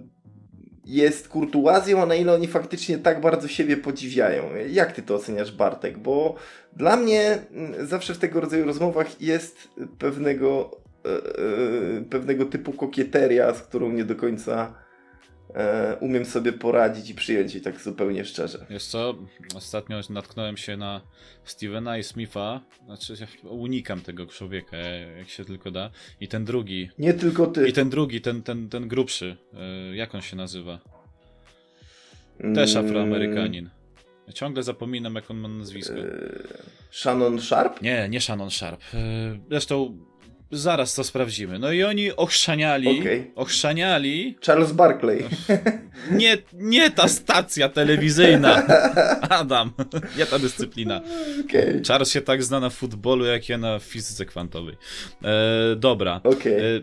jest 0.85 1.28
kurtuazją, 1.28 2.02
a 2.02 2.07
na 2.07 2.14
ile 2.14 2.35
oni 2.35 2.47
faktycznie 2.47 2.99
tak 2.99 3.21
bardzo 3.21 3.49
siebie 3.49 3.76
podziwiają. 3.76 4.42
Jak 4.71 4.92
ty 4.92 5.02
to 5.02 5.14
oceniasz, 5.14 5.52
Bartek? 5.52 5.99
Bo 5.99 6.35
dla 6.76 6.97
mnie 6.97 7.38
mm, 7.52 7.87
zawsze 7.87 8.14
w 8.14 8.19
tego 8.19 8.40
rodzaju 8.40 8.64
rozmowach 8.64 9.21
jest 9.21 9.69
pewnego, 9.99 10.81
e, 11.04 11.09
e, 11.09 12.04
pewnego 12.11 12.45
typu 12.45 12.73
kokieteria, 12.73 13.54
z 13.54 13.62
którą 13.62 13.92
nie 13.92 14.04
do 14.04 14.16
końca 14.16 14.75
e, 15.55 15.97
umiem 16.01 16.25
sobie 16.25 16.53
poradzić 16.53 17.11
i 17.11 17.15
przyjąć 17.15 17.55
jej 17.55 17.63
tak 17.63 17.81
zupełnie 17.81 18.25
szczerze. 18.25 18.67
Wiesz 18.71 18.85
co, 18.85 19.15
ostatnio 19.55 20.01
natknąłem 20.11 20.57
się 20.57 20.77
na 20.77 21.01
Stevena 21.45 21.99
i 21.99 22.03
Smitha, 22.03 22.61
znaczy 22.85 23.15
ja 23.21 23.51
unikam 23.51 24.01
tego 24.01 24.27
człowieka, 24.27 24.77
jak 25.19 25.29
się 25.29 25.45
tylko 25.45 25.71
da, 25.71 25.91
i 26.21 26.29
ten 26.29 26.45
drugi, 26.45 26.89
Nie 26.99 27.15
tylko 27.15 27.47
ty. 27.47 27.69
i 27.69 27.73
ten 27.73 27.91
drugi, 27.91 28.21
ten, 28.21 28.43
ten, 28.43 28.69
ten 28.69 28.89
grubszy, 28.89 29.37
e, 29.55 29.97
jak 29.97 30.15
on 30.15 30.21
się 30.21 30.37
nazywa? 30.37 30.79
Też 32.55 32.75
Mm, 32.77 32.87
Afroamerykanin. 32.87 33.71
Ja 34.27 34.33
ciągle 34.33 34.63
zapominam, 34.63 35.15
jak 35.15 35.31
on 35.31 35.37
ma 35.37 35.49
nazwisko. 35.49 35.95
e, 35.95 36.05
Shannon 36.91 37.41
Sharp? 37.41 37.83
Nie, 37.83 38.09
nie 38.09 38.21
Shannon 38.21 38.51
Sharp. 38.51 38.81
E, 38.95 38.99
Zresztą 39.51 39.99
zaraz 40.53 40.95
to 40.95 41.05
sprawdzimy. 41.05 41.59
No 41.59 41.73
i 41.73 41.83
oni 41.83 42.17
ochrzaniali, 42.17 43.01
Okej. 43.01 43.33
ochrzaniali, 43.35 44.37
Charles 44.47 44.73
Barkley. 44.73 45.25
nie, 46.21 46.39
nie 46.53 46.91
ta 46.91 47.09
stacja 47.09 47.69
telewizyjna, 47.69 48.67
Adam, 49.41 49.73
nie 50.19 50.27
ta 50.27 50.39
dyscyplina. 50.39 51.01
Okej. 51.47 51.83
Charles 51.89 52.11
się 52.11 52.21
tak 52.21 52.43
zna 52.43 52.61
na 52.61 52.71
futbolu, 52.71 53.25
jak 53.25 53.49
ja 53.49 53.59
na 53.59 53.79
fizyce 53.79 54.27
kwantowej. 54.27 54.77
E, 55.25 55.77
dobra. 55.77 56.21
Okej. 56.25 56.77
E, 56.77 56.81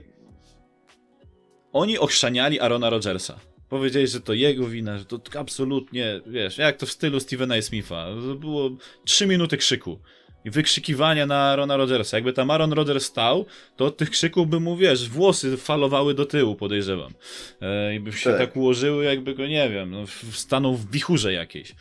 oni 1.73 1.97
ochrzaniali 1.97 2.59
Arona 2.59 2.89
Rodgersa. 2.89 3.39
Powiedzieli, 3.69 4.07
że 4.07 4.21
to 4.21 4.33
jego 4.33 4.67
wina, 4.67 4.97
że 4.97 5.05
to 5.05 5.19
absolutnie, 5.39 6.21
wiesz, 6.27 6.57
jak 6.57 6.77
to 6.77 6.85
w 6.85 6.91
stylu 6.91 7.19
Stevena 7.19 7.61
Smitha. 7.61 8.05
To 8.05 8.35
było 8.35 8.69
3 9.05 9.27
minuty 9.27 9.57
krzyku. 9.57 9.99
I 10.45 10.49
wykrzykiwania 10.49 11.25
na 11.25 11.51
Arona 11.51 11.77
Rodgersa. 11.77 12.17
Jakby 12.17 12.33
tam 12.33 12.51
Aaron 12.51 12.73
Rodgers 12.73 13.05
stał, 13.05 13.45
to 13.75 13.85
od 13.85 13.97
tych 13.97 14.09
krzyków 14.09 14.47
by 14.47 14.59
mu, 14.59 14.77
wiesz, 14.77 15.09
włosy 15.09 15.57
falowały 15.57 16.13
do 16.13 16.25
tyłu, 16.25 16.55
podejrzewam. 16.55 17.13
E, 17.61 17.95
I 17.95 17.99
by 17.99 18.11
się 18.11 18.29
Tak. 18.29 18.39
tak. 18.39 18.55
ułożyły, 18.55 19.03
jakby 19.05 19.35
go, 19.35 19.47
nie 19.47 19.69
wiem, 19.69 19.91
no, 19.91 20.03
stanął 20.31 20.75
w 20.75 20.91
wichurze 20.91 21.33
jakiejś. 21.33 21.75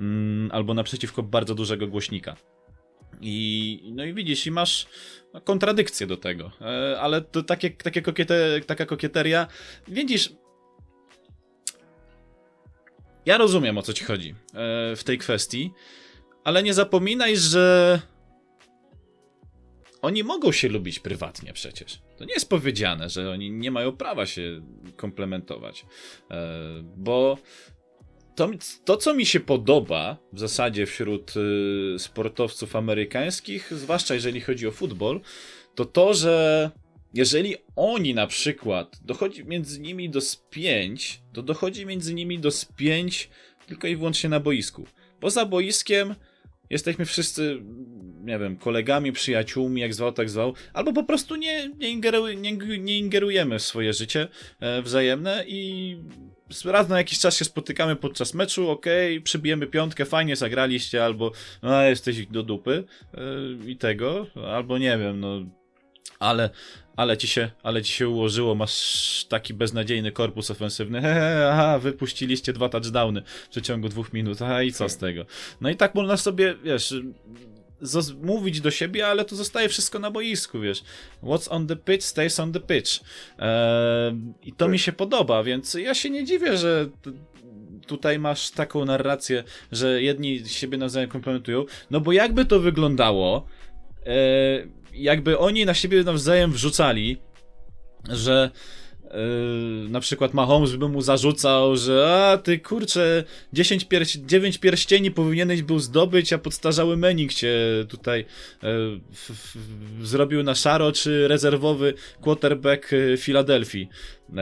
Mm, 0.00 0.50
albo 0.52 0.74
naprzeciwko 0.74 1.22
bardzo 1.22 1.54
dużego 1.54 1.86
głośnika. 1.86 2.36
I, 3.20 3.80
no 3.94 4.04
i 4.04 4.14
widzisz, 4.14 4.46
i 4.46 4.50
masz 4.50 4.86
no, 5.34 5.40
kontradykcję 5.40 6.06
do 6.06 6.16
tego. 6.16 6.50
E, 6.60 7.00
ale 7.00 7.20
to 7.20 7.42
takie, 7.42 7.70
takie 7.70 8.02
kokiete, 8.02 8.60
taka 8.66 8.86
kokieteria. 8.86 9.46
Widzisz. 9.88 10.32
Ja 13.26 13.38
rozumiem 13.38 13.78
o 13.78 13.82
co 13.82 13.92
ci 13.92 14.04
chodzi 14.04 14.30
e, 14.30 14.34
w 14.96 15.04
tej 15.04 15.18
kwestii, 15.18 15.70
ale 16.44 16.62
nie 16.62 16.74
zapominaj, 16.74 17.36
że 17.36 18.00
oni 20.02 20.24
mogą 20.24 20.52
się 20.52 20.68
lubić 20.68 20.98
prywatnie 20.98 21.52
przecież. 21.52 21.98
To 22.16 22.24
nie 22.24 22.34
jest 22.34 22.48
powiedziane, 22.48 23.08
że 23.08 23.30
oni 23.30 23.50
nie 23.50 23.70
mają 23.70 23.92
prawa 23.96 24.26
się 24.26 24.62
komplementować. 24.96 25.86
E, 26.30 26.36
bo 26.96 27.38
to, 28.34 28.50
to, 28.84 28.96
co 28.96 29.14
mi 29.14 29.26
się 29.26 29.40
podoba 29.40 30.16
w 30.32 30.38
zasadzie 30.38 30.86
wśród 30.86 31.34
y, 31.36 31.98
sportowców 31.98 32.76
amerykańskich, 32.76 33.72
zwłaszcza 33.74 34.14
jeżeli 34.14 34.40
chodzi 34.40 34.66
o 34.66 34.70
futbol, 34.70 35.20
to 35.74 35.84
to, 35.84 36.14
że 36.14 36.70
jeżeli 37.14 37.56
oni 37.76 38.14
na 38.14 38.26
przykład 38.26 39.00
dochodzi 39.04 39.44
między 39.44 39.80
nimi 39.80 40.10
do 40.10 40.20
spięć, 40.20 41.22
to 41.32 41.42
dochodzi 41.42 41.86
między 41.86 42.14
nimi 42.14 42.38
do 42.38 42.50
spięć 42.50 43.30
tylko 43.66 43.86
i 43.86 43.96
wyłącznie 43.96 44.30
na 44.30 44.40
boisku. 44.40 44.86
Poza 45.20 45.46
boiskiem 45.46 46.14
jesteśmy 46.70 47.04
wszyscy, 47.04 47.62
nie 48.20 48.38
wiem, 48.38 48.56
kolegami, 48.56 49.12
przyjaciółmi, 49.12 49.80
jak 49.80 49.94
zwał, 49.94 50.12
tak 50.12 50.30
zwał, 50.30 50.54
albo 50.72 50.92
po 50.92 51.04
prostu 51.04 51.36
nie, 51.36 51.68
nie, 51.68 51.90
ingeru, 51.90 52.28
nie, 52.28 52.52
nie 52.78 52.98
ingerujemy 52.98 53.58
w 53.58 53.62
swoje 53.62 53.92
życie 53.92 54.28
e, 54.60 54.82
wzajemne 54.82 55.44
i 55.46 55.96
raz 56.64 56.88
na 56.88 56.98
jakiś 56.98 57.18
czas 57.18 57.36
się 57.36 57.44
spotykamy 57.44 57.96
podczas 57.96 58.34
meczu, 58.34 58.70
okej, 58.70 59.20
przybijemy 59.20 59.66
piątkę, 59.66 60.04
fajnie 60.04 60.36
zagraliście, 60.36 61.04
albo 61.04 61.32
no 61.62 61.82
jesteś 61.82 62.26
do 62.26 62.42
dupy 62.42 62.84
yy, 63.14 63.70
i 63.70 63.76
tego, 63.76 64.26
albo 64.46 64.78
nie 64.78 64.98
wiem, 64.98 65.20
no 65.20 65.46
ale, 66.18 66.50
ale 67.00 67.16
ci 67.16 67.28
się, 67.28 67.50
ale 67.62 67.82
ci 67.82 67.92
się 67.92 68.08
ułożyło, 68.08 68.54
masz 68.54 69.26
taki 69.28 69.54
beznadziejny 69.54 70.12
korpus 70.12 70.50
ofensywny, 70.50 71.00
hehe, 71.06 71.50
aha, 71.52 71.78
wypuściliście 71.78 72.52
dwa 72.52 72.68
touchdowny 72.68 73.22
w 73.22 73.48
przeciągu 73.48 73.88
dwóch 73.88 74.12
minut, 74.12 74.42
aha 74.42 74.62
i 74.62 74.72
co 74.72 74.88
z 74.88 74.96
tego? 74.96 75.24
No 75.60 75.70
i 75.70 75.76
tak 75.76 75.94
można 75.94 76.16
sobie, 76.16 76.54
wiesz, 76.64 76.94
mówić 78.22 78.60
do 78.60 78.70
siebie, 78.70 79.06
ale 79.06 79.24
to 79.24 79.36
zostaje 79.36 79.68
wszystko 79.68 79.98
na 79.98 80.10
boisku, 80.10 80.60
wiesz. 80.60 80.82
What's 81.22 81.48
on 81.50 81.66
the 81.66 81.76
pitch 81.76 82.04
stays 82.04 82.40
on 82.40 82.52
the 82.52 82.60
pitch. 82.60 83.00
Eee, 83.38 84.16
I 84.42 84.52
to 84.52 84.68
mi 84.68 84.78
się 84.78 84.92
podoba, 84.92 85.42
więc 85.42 85.74
ja 85.74 85.94
się 85.94 86.10
nie 86.10 86.24
dziwię, 86.24 86.56
że 86.56 86.88
tutaj 87.86 88.18
masz 88.18 88.50
taką 88.50 88.84
narrację, 88.84 89.44
że 89.72 90.02
jedni 90.02 90.48
siebie 90.48 90.78
nawzajem 90.78 91.10
komplementują, 91.10 91.64
no 91.90 92.00
bo 92.00 92.12
jakby 92.12 92.44
to 92.44 92.60
wyglądało, 92.60 93.46
e, 94.06 94.79
jakby 95.02 95.38
oni 95.38 95.66
na 95.66 95.74
siebie 95.74 96.02
nawzajem 96.02 96.52
wrzucali, 96.52 97.16
że 98.08 98.50
Yy, 99.14 99.88
na 99.88 100.00
przykład 100.00 100.34
Mahomes 100.34 100.76
by 100.76 100.88
mu 100.88 101.02
zarzucał, 101.02 101.76
że 101.76 102.26
a 102.32 102.38
ty 102.38 102.58
kurczę 102.58 103.24
10 103.52 103.84
pierś 103.84 104.12
9 104.12 104.58
pierścieni 104.58 105.10
powinieneś 105.10 105.62
był 105.62 105.78
zdobyć, 105.78 106.32
a 106.32 106.38
podstarzały 106.38 106.96
Menik 106.96 107.34
cię 107.34 107.54
tutaj 107.88 108.24
yy, 108.62 109.00
zrobił 110.02 110.42
na 110.42 110.54
szaro, 110.54 110.92
czy 110.92 111.28
rezerwowy 111.28 111.94
quarterback 112.20 112.92
yy, 112.92 113.16
Filadelfii 113.16 113.88
yy, 114.28 114.36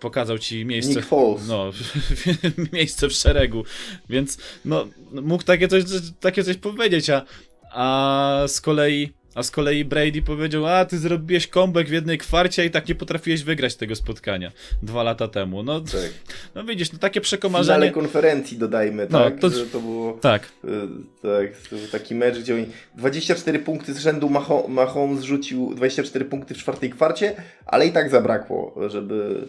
pokazał 0.00 0.38
ci 0.38 0.64
miejsce 0.64 0.94
Nick 0.94 1.08
Foles. 1.08 1.48
no, 1.48 1.70
miejsce 2.72 3.08
w 3.08 3.12
szeregu, 3.12 3.64
więc 4.08 4.38
no 4.64 4.86
mógł 5.12 5.44
takie 5.44 5.68
coś, 5.68 5.82
takie 6.20 6.44
coś 6.44 6.56
powiedzieć, 6.56 7.10
a, 7.10 7.24
a 7.70 8.44
z 8.46 8.60
kolei 8.60 9.21
a 9.34 9.42
z 9.42 9.50
kolei 9.50 9.84
Brady 9.84 10.22
powiedział, 10.22 10.66
a 10.66 10.84
ty 10.84 10.98
zrobiłeś 10.98 11.46
comeback 11.48 11.88
w 11.88 11.92
jednej 11.92 12.18
kwarcie 12.18 12.64
i 12.64 12.70
tak 12.70 12.88
nie 12.88 12.94
potrafiłeś 12.94 13.42
wygrać 13.42 13.74
tego 13.76 13.94
spotkania 13.96 14.52
dwa 14.82 15.02
lata 15.02 15.28
temu. 15.28 15.62
No, 15.62 15.80
Tak. 15.80 15.92
no 16.54 16.64
widzisz, 16.64 16.92
no 16.92 16.98
takie 16.98 17.20
przekomarzenie. 17.20 17.90
konferencji 17.90 18.58
dodajmy, 18.58 19.06
No, 19.10 19.24
tak? 19.24 19.38
to- 19.38 19.50
Że 19.50 19.66
to 19.66 19.80
było... 19.80 20.12
Tak, 20.12 20.42
y, 20.64 20.68
Tak, 21.22 21.68
to 21.70 21.76
był 21.76 21.86
taki 21.88 22.14
mecz, 22.14 22.38
gdzie 22.38 22.54
oni 22.54 22.66
24 22.94 23.58
punkty 23.58 23.94
z 23.94 23.98
rzędu 23.98 24.28
Maho- 24.28 24.68
Mahomes 24.68 25.22
rzucił 25.22 25.74
24 25.74 26.24
punkty 26.24 26.54
w 26.54 26.58
czwartej 26.58 26.90
kwarcie, 26.90 27.34
ale 27.66 27.86
i 27.86 27.92
tak 27.92 28.10
zabrakło, 28.10 28.74
żeby, 28.88 29.46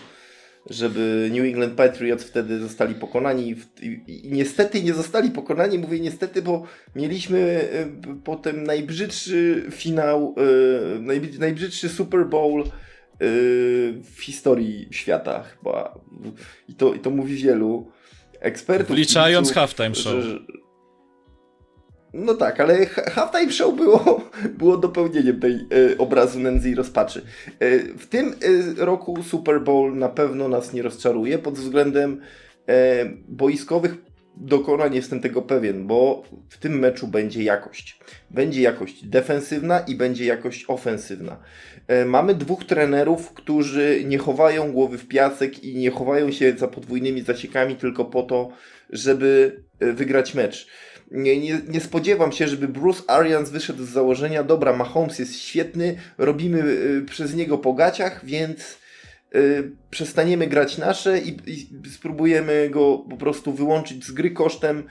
żeby 0.70 1.30
New 1.32 1.46
England 1.46 1.74
Patriots 1.74 2.24
wtedy 2.24 2.60
zostali 2.60 2.96
pokonani. 2.96 3.56
W- 3.56 3.84
I, 3.84 4.02
I 4.08 4.32
niestety 4.32 4.84
nie 4.84 4.94
zostali 4.94 5.32
pokonani, 5.32 5.80
mówię 5.80 6.00
niestety, 6.00 6.42
bo 6.42 6.64
mieliśmy 6.96 7.38
y, 7.40 7.88
potem 8.24 8.64
najbrzydszy 8.64 9.66
finał, 9.72 10.36
y, 10.98 11.00
najbrzy- 11.00 11.40
najbrzydszy 11.40 11.90
Super 11.90 12.26
Bowl 12.26 12.62
y, 12.62 12.66
w 14.16 14.22
historii 14.22 14.88
świata 14.92 15.44
chyba. 15.44 16.00
I 16.70 16.74
to, 16.74 16.94
i 16.94 17.00
to 17.00 17.10
mówi 17.10 17.36
wielu 17.36 17.92
ekspertów. 18.40 18.96
wliczając 18.96 19.52
halftime 19.54 19.96
show. 19.96 20.24
że- 20.24 20.40
No 22.14 22.34
tak, 22.34 22.60
ale 22.60 22.86
ha- 22.86 23.10
halftime 23.12 23.52
show 23.52 23.76
było, 23.76 24.22
było 24.58 24.78
dopełnieniem 24.78 25.40
tej 25.40 25.54
e, 25.54 25.98
obrazu 25.98 26.40
nędzy 26.40 26.70
i 26.70 26.76
rozpaczy. 26.76 27.22
E, 27.60 27.80
w 27.80 28.08
tym 28.08 28.28
e, 28.28 28.86
roku 28.86 29.24
Super 29.24 29.62
Bowl 29.62 29.98
na 29.98 30.10
pewno 30.10 30.48
nas 30.48 30.74
nie 30.74 30.82
rozczaruje 30.82 31.38
pod 31.40 31.54
względem 31.54 32.22
e, 32.68 33.06
boiskowych 33.28 33.98
dokonań 34.38 34.96
jestem 34.96 35.20
tego 35.20 35.42
pewien, 35.42 35.88
bo 35.88 36.24
w 36.50 36.58
tym 36.58 36.80
meczu 36.80 37.08
będzie 37.08 37.44
jakość. 37.44 38.00
Będzie 38.32 38.62
jakość 38.62 39.06
defensywna 39.06 39.80
i 39.80 39.96
będzie 39.96 40.26
jakość 40.26 40.66
ofensywna. 40.68 41.40
E, 41.88 42.06
mamy 42.06 42.36
dwóch 42.36 42.66
trenerów, 42.66 43.34
którzy 43.34 44.02
nie 44.06 44.18
chowają 44.18 44.72
głowy 44.72 44.98
w 44.98 45.08
piasek 45.08 45.64
i 45.64 45.76
nie 45.76 45.92
chowają 45.92 46.32
się 46.32 46.54
za 46.58 46.68
podwójnymi 46.68 47.22
zasiekami 47.22 47.76
tylko 47.76 48.06
po 48.06 48.24
to, 48.24 48.50
żeby 48.90 49.62
e, 49.80 49.94
wygrać 49.94 50.34
mecz. 50.34 50.68
Nie, 51.14 51.40
nie, 51.40 51.62
nie 51.68 51.80
spodziewam 51.80 52.32
się, 52.32 52.48
żeby 52.48 52.68
Bruce 52.68 53.04
Arians 53.08 53.50
wyszedł 53.50 53.84
z 53.84 53.90
założenia, 53.90 54.44
dobra, 54.44 54.74
Mahomes 54.74 55.20
jest 55.20 55.40
świetny, 55.40 55.96
robimy 56.18 56.60
y, 56.64 57.06
przez 57.10 57.36
niego 57.36 57.58
po 57.58 57.74
gaciach, 57.74 58.26
więc 58.26 58.78
y, 59.36 59.72
przestaniemy 59.90 60.48
grać 60.48 60.78
nasze 60.78 61.20
i, 61.20 61.38
i 61.48 61.90
spróbujemy 61.90 62.70
go 62.70 62.98
po 63.10 63.18
prostu 63.18 63.54
wyłączyć 63.54 64.06
z 64.06 64.12
gry 64.12 64.32
kosztem 64.32 64.84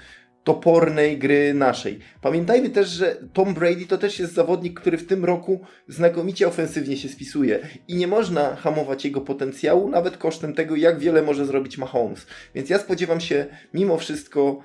topornej 0.44 1.18
gry 1.18 1.54
naszej. 1.54 1.98
Pamiętajmy 2.20 2.70
też, 2.70 2.88
że 2.88 3.16
Tom 3.32 3.54
Brady 3.54 3.86
to 3.86 3.98
też 3.98 4.18
jest 4.18 4.34
zawodnik, 4.34 4.80
który 4.80 4.98
w 4.98 5.06
tym 5.06 5.24
roku 5.24 5.60
znakomicie 5.88 6.48
ofensywnie 6.48 6.96
się 6.96 7.08
spisuje 7.08 7.68
i 7.88 7.96
nie 7.96 8.06
można 8.06 8.56
hamować 8.56 9.04
jego 9.04 9.20
potencjału 9.20 9.88
nawet 9.88 10.16
kosztem 10.16 10.54
tego, 10.54 10.76
jak 10.76 10.98
wiele 10.98 11.22
może 11.22 11.46
zrobić 11.46 11.78
Mahomes. 11.78 12.26
Więc 12.54 12.70
ja 12.70 12.78
spodziewam 12.78 13.20
się 13.20 13.46
mimo 13.74 13.98
wszystko 13.98 14.62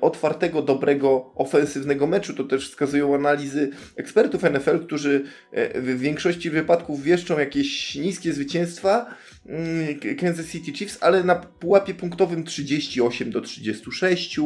otwartego, 0.00 0.62
dobrego, 0.62 1.32
ofensywnego 1.34 2.06
meczu. 2.06 2.34
To 2.34 2.44
też 2.44 2.70
wskazują 2.70 3.14
analizy 3.14 3.70
ekspertów 3.96 4.42
NFL, 4.42 4.78
którzy 4.86 5.24
e, 5.52 5.80
w 5.80 6.00
większości 6.00 6.50
wypadków 6.50 7.02
wieszczą 7.02 7.38
jakieś 7.38 7.94
niskie 7.94 8.32
zwycięstwa 8.32 9.14
mm, 9.46 10.16
Kansas 10.20 10.46
City 10.46 10.72
Chiefs, 10.72 10.98
ale 11.00 11.24
na 11.24 11.34
pułapie 11.34 11.94
punktowym 11.94 12.44
38 12.44 13.30
do 13.30 13.40
36, 13.40 14.40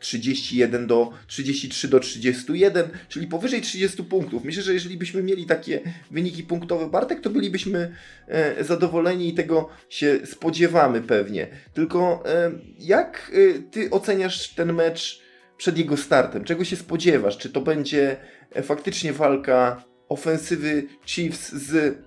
31 0.00 0.86
do 0.86 1.12
33 1.26 1.88
do 1.88 2.00
31, 2.00 2.88
czyli 3.08 3.26
powyżej 3.26 3.60
30 3.60 4.04
punktów. 4.04 4.44
Myślę, 4.44 4.62
że 4.62 4.74
jeżeli 4.74 4.96
byśmy 4.96 5.22
mieli 5.22 5.46
takie 5.46 5.80
wyniki 6.10 6.42
punktowe 6.42 6.90
Bartek, 6.90 7.20
to 7.20 7.30
bylibyśmy 7.30 7.94
e, 8.28 8.64
zadowoleni 8.64 9.28
i 9.28 9.34
tego 9.34 9.68
się 9.88 10.18
spodziewamy 10.24 11.00
pewnie. 11.00 11.46
Tylko 11.74 12.22
e, 12.26 12.52
jak 12.78 13.32
e, 13.34 13.58
ty 13.58 13.90
oceniasz 13.90 14.51
ten 14.54 14.72
mecz 14.72 15.22
przed 15.56 15.78
jego 15.78 15.96
startem? 15.96 16.44
Czego 16.44 16.64
się 16.64 16.76
spodziewasz? 16.76 17.38
Czy 17.38 17.50
to 17.50 17.60
będzie 17.60 18.16
e, 18.52 18.62
faktycznie 18.62 19.12
walka 19.12 19.84
ofensywy 20.08 20.86
Chiefs 21.06 21.52
z 21.52 21.98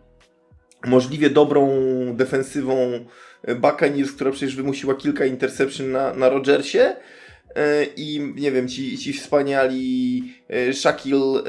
możliwie 0.85 1.29
dobrą 1.29 1.71
defensywą 2.15 3.05
e, 3.43 3.55
Buccaneers, 3.55 4.11
która 4.11 4.31
przecież 4.31 4.55
wymusiła 4.55 4.95
kilka 4.95 5.25
interception 5.25 5.91
na, 5.91 6.13
na 6.13 6.29
Rodgersie? 6.29 6.79
E, 7.55 7.83
I 7.97 8.33
nie 8.35 8.51
wiem, 8.51 8.67
ci, 8.67 8.97
ci 8.97 9.13
wspaniali 9.13 10.23
Shaquille 10.73 11.43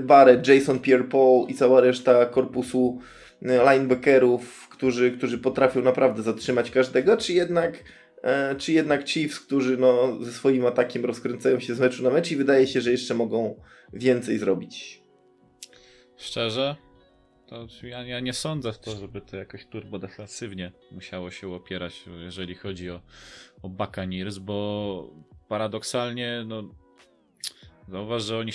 Barrett, 0.00 0.48
Jason 0.48 0.78
Pierre-Paul 0.78 1.48
i 1.48 1.54
cała 1.54 1.80
reszta 1.80 2.26
korpusu 2.26 3.00
linebackerów, 3.42 4.68
którzy, 4.68 5.10
którzy 5.10 5.38
potrafią 5.38 5.82
naprawdę 5.82 6.22
zatrzymać 6.22 6.70
każdego, 6.70 7.16
czy 7.16 7.32
jednak, 7.32 7.72
czy 8.58 8.72
jednak 8.72 9.08
Chiefs, 9.08 9.40
którzy 9.40 9.76
no, 9.76 10.18
ze 10.24 10.32
swoim 10.32 10.66
atakiem 10.66 11.04
rozkręcają 11.04 11.60
się 11.60 11.74
z 11.74 11.80
meczu 11.80 12.02
na 12.02 12.10
mecz 12.10 12.30
i 12.30 12.36
wydaje 12.36 12.66
się, 12.66 12.80
że 12.80 12.90
jeszcze 12.90 13.14
mogą 13.14 13.60
więcej 13.92 14.38
zrobić. 14.38 15.02
Szczerze, 16.16 16.76
to 17.46 17.66
ja, 17.82 18.02
ja 18.02 18.20
nie 18.20 18.32
sądzę 18.32 18.72
w 18.72 18.78
to, 18.78 18.96
żeby 18.96 19.20
to 19.20 19.36
jakoś 19.36 19.66
turbodefensywnie 19.66 20.72
musiało 20.90 21.30
się 21.30 21.54
opierać, 21.54 22.04
jeżeli 22.24 22.54
chodzi 22.54 22.90
o, 22.90 23.00
o 23.62 23.68
Buccaneers, 23.68 24.38
bo 24.38 25.10
paradoksalnie, 25.48 26.44
no 26.46 26.74
zauważ, 27.88 28.24
że 28.24 28.38
oni, 28.38 28.52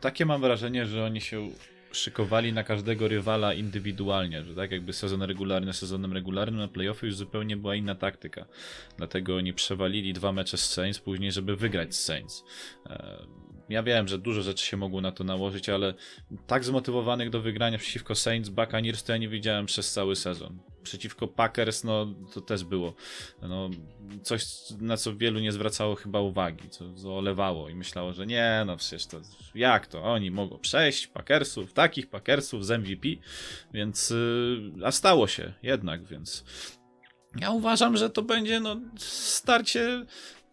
takie 0.00 0.26
mam 0.26 0.40
wrażenie, 0.40 0.86
że 0.86 1.04
oni 1.04 1.20
się 1.20 1.48
szykowali 1.94 2.52
na 2.52 2.64
każdego 2.64 3.08
rywala 3.08 3.54
indywidualnie, 3.54 4.44
że 4.44 4.54
tak 4.54 4.70
jakby 4.70 4.92
sezon 4.92 5.22
regularny 5.22 5.72
sezonem 5.72 6.12
regularnym, 6.12 6.60
na 6.60 6.68
playoffy 6.68 7.06
już 7.06 7.16
zupełnie 7.16 7.56
była 7.56 7.74
inna 7.74 7.94
taktyka. 7.94 8.46
Dlatego 8.96 9.36
oni 9.36 9.54
przewalili 9.54 10.12
dwa 10.12 10.32
mecze 10.32 10.56
z 10.56 10.70
Saints 10.72 10.98
później, 10.98 11.32
żeby 11.32 11.56
wygrać 11.56 11.94
z 11.94 12.04
Saints. 12.04 12.44
E, 12.86 13.26
Ja 13.68 13.82
wiem, 13.82 14.08
że 14.08 14.18
dużo 14.18 14.42
rzeczy 14.42 14.66
się 14.66 14.76
mogło 14.76 15.00
na 15.00 15.12
to 15.12 15.24
nałożyć, 15.24 15.68
ale 15.68 15.94
tak 16.46 16.64
zmotywowanych 16.64 17.30
do 17.30 17.40
wygrania 17.40 17.78
przeciwko 17.78 18.14
Saints, 18.14 18.48
Buccaneers 18.48 19.04
to 19.04 19.12
ja 19.12 19.18
nie 19.18 19.28
widziałem 19.28 19.66
przez 19.66 19.92
cały 19.92 20.16
sezon. 20.16 20.58
Przeciwko 20.84 21.28
Packers, 21.28 21.84
no 21.84 22.14
to 22.34 22.40
też 22.40 22.64
było. 22.64 22.94
No, 23.42 23.70
coś, 24.22 24.44
na 24.80 24.96
co 24.96 25.16
wielu 25.16 25.40
nie 25.40 25.52
zwracało 25.52 25.94
chyba 25.94 26.20
uwagi, 26.20 26.70
co, 26.70 26.94
co 26.94 27.16
olewało 27.16 27.68
i 27.68 27.74
myślało, 27.74 28.12
że 28.12 28.26
nie, 28.26 28.62
no 28.66 28.76
przecież 28.76 29.06
to 29.06 29.20
jak 29.54 29.86
to, 29.86 30.02
oni 30.02 30.30
mogą 30.30 30.58
przejść 30.58 31.06
Packersów, 31.06 31.72
takich 31.72 32.06
Packersów 32.06 32.66
z 32.66 32.70
MVP, 32.70 33.08
więc, 33.74 34.10
yy, 34.10 34.72
a 34.84 34.92
stało 34.92 35.26
się 35.26 35.52
jednak, 35.62 36.04
więc 36.04 36.44
ja 37.40 37.50
uważam, 37.50 37.96
że 37.96 38.10
to 38.10 38.22
będzie 38.22 38.60
no, 38.60 38.76
starcie 38.98 40.06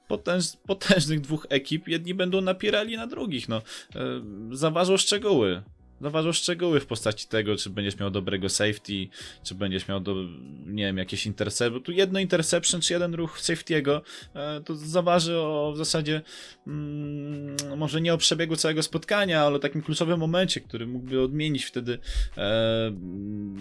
potęż, 0.07 0.45
potężnych 0.67 1.21
dwóch 1.21 1.45
ekip, 1.49 1.87
jedni 1.87 2.13
będą 2.13 2.41
napierali 2.41 2.97
na 2.97 3.07
drugich, 3.07 3.49
no, 3.49 3.61
yy, 3.95 4.57
zaważą 4.57 4.97
szczegóły. 4.97 5.63
Zaważą 6.01 6.31
szczegóły 6.31 6.79
w 6.79 6.85
postaci 6.85 7.27
tego, 7.27 7.55
czy 7.55 7.69
będziesz 7.69 7.99
miał 7.99 8.11
dobrego 8.11 8.49
safety, 8.49 9.07
czy 9.43 9.55
będziesz 9.55 9.87
miał, 9.87 9.99
do, 9.99 10.15
nie 10.65 10.83
wiem, 10.83 10.97
jakieś 10.97 11.25
interception, 11.25 11.81
tu 11.81 11.91
jedno 11.91 12.19
interception, 12.19 12.81
czy 12.81 12.93
jeden 12.93 13.13
ruch 13.13 13.39
safety'ego, 13.39 14.01
e, 14.33 14.61
to 14.61 14.75
zaważy 14.75 15.37
o 15.37 15.71
w 15.75 15.77
zasadzie 15.77 16.21
mm, 16.67 17.55
może 17.77 18.01
nie 18.01 18.13
o 18.13 18.17
przebiegu 18.17 18.55
całego 18.55 18.83
spotkania, 18.83 19.41
ale 19.41 19.55
o 19.55 19.59
takim 19.59 19.81
kluczowym 19.81 20.19
momencie, 20.19 20.61
który 20.61 20.87
mógłby 20.87 21.21
odmienić 21.21 21.65
wtedy, 21.65 21.99
e, 22.37 22.91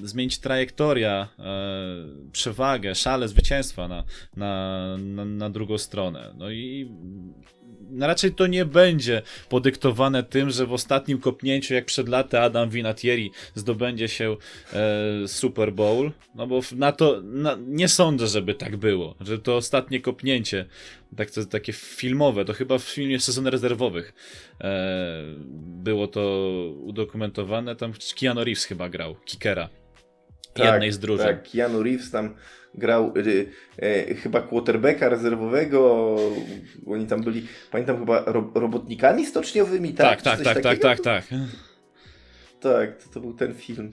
zmienić 0.02 0.38
trajektoria, 0.38 1.28
e, 1.38 2.30
przewagę, 2.32 2.94
szale 2.94 3.28
zwycięstwa 3.28 3.88
na, 3.88 4.04
na, 4.36 4.96
na, 4.98 5.24
na 5.24 5.50
drugą 5.50 5.78
stronę. 5.78 6.34
No 6.38 6.50
i 6.50 6.90
raczej 7.98 8.34
to 8.34 8.46
nie 8.46 8.64
będzie 8.64 9.22
podyktowane 9.48 10.22
tym, 10.22 10.50
że 10.50 10.66
w 10.66 10.72
ostatnim 10.72 11.18
kopnięciu, 11.18 11.74
jak 11.74 11.84
przed 11.84 12.08
laty 12.08 12.40
Adam 12.40 12.70
Vinatieri 12.70 13.30
zdobędzie 13.54 14.08
się 14.08 14.36
e, 14.72 15.28
Super 15.28 15.72
Bowl, 15.72 16.12
no 16.34 16.46
bo 16.46 16.60
na 16.76 16.92
to 16.92 17.20
na, 17.22 17.58
nie 17.66 17.88
sądzę, 17.88 18.26
żeby 18.26 18.54
tak 18.54 18.76
było, 18.76 19.14
że 19.20 19.38
to 19.38 19.56
ostatnie 19.56 20.00
kopnięcie, 20.00 20.66
tak, 21.16 21.30
to, 21.30 21.44
takie 21.44 21.72
filmowe, 21.72 22.44
to 22.44 22.52
chyba 22.52 22.78
w 22.78 22.82
filmie 22.82 23.20
Sezon 23.20 23.46
Rezerwowych 23.46 24.14
e, 24.60 25.22
było 25.84 26.06
to 26.06 26.50
udokumentowane, 26.82 27.76
tam 27.76 27.92
Keanu 28.20 28.44
Reeves 28.44 28.64
chyba 28.64 28.88
grał, 28.88 29.16
kickera 29.24 29.79
jednej 30.58 30.92
z 30.92 30.98
drużyn. 30.98 31.26
Tak, 31.26 31.50
Keanu 31.52 31.82
Reeves 31.82 32.10
tam 32.10 32.34
grał 32.74 33.12
y, 33.16 33.46
y, 33.82 34.14
chyba 34.14 34.40
quarterbacka 34.42 35.08
rezerwowego, 35.08 36.16
oni 36.86 37.06
tam 37.06 37.22
byli, 37.22 37.46
pamiętam 37.70 37.98
chyba 37.98 38.22
ro, 38.26 38.50
robotnikami 38.54 39.26
stoczniowymi, 39.26 39.94
tak? 39.94 40.06
Tak, 40.06 40.18
Czy 40.18 40.24
tak, 40.24 40.36
coś 40.36 40.44
tak, 40.44 40.54
tak, 40.54 40.62
takiego? 40.78 41.02
tak, 41.02 41.26
tak. 41.26 41.38
Tak, 42.60 43.02
to, 43.02 43.10
to 43.14 43.20
był 43.20 43.34
ten 43.34 43.54
film. 43.54 43.90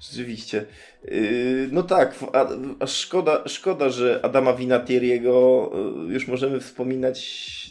Rzeczywiście. 0.00 0.64
Yy, 1.04 1.68
no 1.72 1.82
tak, 1.82 2.14
a, 2.32 2.46
a 2.80 2.86
szkoda, 2.86 3.42
szkoda, 3.48 3.88
że 3.90 4.20
Adama 4.22 4.52
Vinatieriego 4.52 5.70
yy, 6.06 6.14
już 6.14 6.28
możemy 6.28 6.60
wspominać, 6.60 7.20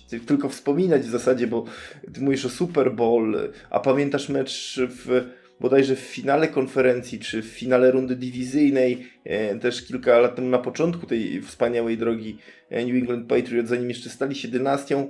ty- 0.10 0.20
tylko 0.20 0.50
wspominać 0.50 1.02
w 1.02 1.10
zasadzie, 1.10 1.48
bo 1.48 1.66
ty 2.14 2.22
mówisz 2.22 2.46
o 2.46 2.50
Super 2.50 2.92
Bowl, 2.96 3.52
a 3.70 3.80
pamiętasz 3.80 4.30
mecz 4.30 4.80
w 4.90 5.24
bodajże 5.64 5.96
w 5.96 6.00
finale 6.00 6.48
konferencji, 6.48 7.20
czy 7.20 7.42
w 7.42 7.46
finale 7.46 7.92
rundy 7.92 8.16
diwizyjnej, 8.16 9.08
e, 9.24 9.56
też 9.60 9.86
kilka 9.88 10.20
lat 10.20 10.36
temu 10.36 10.50
na 10.50 10.60
początku 10.60 11.06
tej 11.08 11.42
wspaniałej 11.42 11.98
drogi 11.98 12.38
e, 12.70 12.86
New 12.86 12.96
England 12.96 13.28
Patriots, 13.28 13.70
zanim 13.70 13.90
jeszcze 13.90 14.10
stali 14.10 14.36
się 14.36 14.48
dynastią, 14.48 15.00
e, 15.02 15.08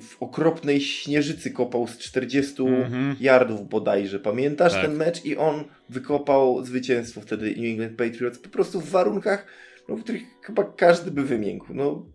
w 0.00 0.16
okropnej 0.20 0.80
śnieżycy 0.80 1.50
kopał 1.50 1.86
z 1.88 1.98
40 1.98 2.62
Mhm. 2.62 3.16
yardów 3.20 3.68
bodajże. 3.68 4.18
Pamiętasz 4.20 4.72
Tak. 4.72 4.82
ten 4.86 4.96
mecz? 4.96 5.24
I 5.24 5.36
on 5.36 5.64
wykopał 5.88 6.64
zwycięstwo 6.64 7.20
wtedy 7.20 7.46
New 7.46 7.58
England 7.64 7.96
Patriots 7.96 8.38
po 8.38 8.48
prostu 8.48 8.80
w 8.80 8.90
warunkach, 8.90 9.46
no, 9.88 9.96
w 9.96 10.02
których 10.02 10.22
chyba 10.42 10.64
każdy 10.64 11.10
by 11.10 11.22
wymiękł. 11.22 11.66
No, 11.74 12.06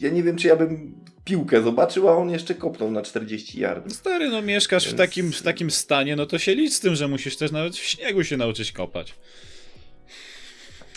ja 0.00 0.10
nie 0.10 0.22
wiem, 0.22 0.36
czy 0.36 0.48
ja 0.48 0.56
bym 0.56 0.94
piłkę 1.24 1.62
zobaczył, 1.62 2.08
a 2.08 2.16
on 2.16 2.30
jeszcze 2.30 2.54
kopnął 2.54 2.90
na 2.90 3.02
40 3.02 3.60
yardów. 3.60 3.92
Stary, 3.92 4.28
no 4.28 4.42
mieszkasz 4.42 4.84
w 4.84 4.86
Więc- 4.86 4.98
takim, 4.98 5.32
w 5.32 5.42
takim 5.42 5.70
stanie, 5.70 6.16
no 6.16 6.26
to 6.26 6.38
się 6.38 6.54
licz 6.54 6.72
z 6.72 6.80
tym, 6.80 6.94
że 6.94 7.08
musisz 7.08 7.36
też 7.36 7.50
nawet 7.52 7.76
w 7.76 7.82
śniegu 7.84 8.24
się 8.24 8.36
nauczyć 8.36 8.72
kopać. 8.72 9.14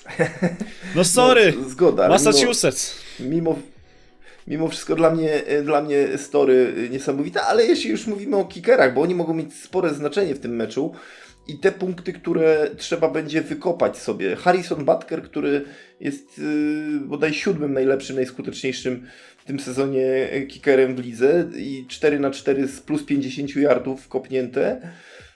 No 0.95 1.03
sorry, 1.03 1.53
No, 1.61 1.69
zgoda. 1.69 2.07
Massachusetts. 2.09 2.95
Mimo, 3.19 3.31
mimo, 3.35 3.59
mimo 4.47 4.67
wszystko 4.67 4.95
dla 4.95 5.11
mnie, 5.15 5.45
e, 5.45 5.61
dla 5.63 5.81
mnie 5.81 6.17
story 6.17 6.73
e, 6.77 6.89
niesamowita, 6.89 7.47
ale 7.47 7.65
jeśli 7.65 7.89
już 7.89 8.07
mówimy 8.07 8.37
o 8.37 8.45
kickerach, 8.45 8.93
bo 8.93 9.01
oni 9.01 9.15
mogą 9.15 9.33
mieć 9.33 9.53
spore 9.53 9.93
znaczenie 9.93 10.35
w 10.35 10.39
tym 10.39 10.55
meczu 10.55 10.91
i 11.47 11.59
te 11.59 11.71
punkty, 11.71 12.13
które 12.13 12.69
trzeba 12.77 13.09
będzie 13.09 13.41
wykopać 13.41 13.97
sobie. 13.97 14.35
Harrison 14.35 14.85
Butker, 14.85 15.23
który 15.23 15.65
jest 15.99 16.37
yy, 16.37 16.99
bodaj 16.99 17.33
siódmym 17.33 17.73
najlepszym, 17.73 18.15
najskuteczniejszym 18.15 19.07
w 19.37 19.45
tym 19.45 19.59
sezonie 19.59 20.29
kickerem 20.47 20.95
w 20.95 20.99
lidze 20.99 21.49
i 21.55 21.85
4 21.87 22.19
na 22.19 22.31
4 22.31 22.67
z 22.67 22.81
plus 22.81 23.03
50 23.03 23.55
yardów 23.55 24.07
kopnięte. 24.07 24.91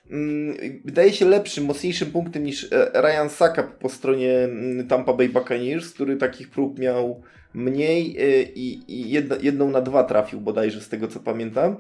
Mm, 0.10 0.58
Wydaje 0.86 1.14
się 1.14 1.26
lepszym, 1.26 1.66
mocniejszym 1.66 2.12
punktem 2.12 2.44
niż 2.44 2.70
Ryan 2.94 3.30
Saka 3.30 3.64
po 3.64 3.90
stronie 3.90 4.38
mm, 4.38 4.88
Tampa 4.88 5.14
Bay 5.14 5.30
Buccaneers, 5.30 5.94
który 5.94 6.18
takich 6.18 6.50
prób 6.50 6.80
miał 6.80 7.24
mniej 7.54 8.18
e, 8.20 8.44
i, 8.44 8.80
i 8.88 9.10
jedna, 9.10 9.36
jedną 9.42 9.70
na 9.70 9.82
dwa 9.82 10.04
trafił 10.04 10.42
bodajże 10.42 10.82
z 10.82 10.90
tego 10.90 11.08
co 11.08 11.20
pamiętam. 11.20 11.76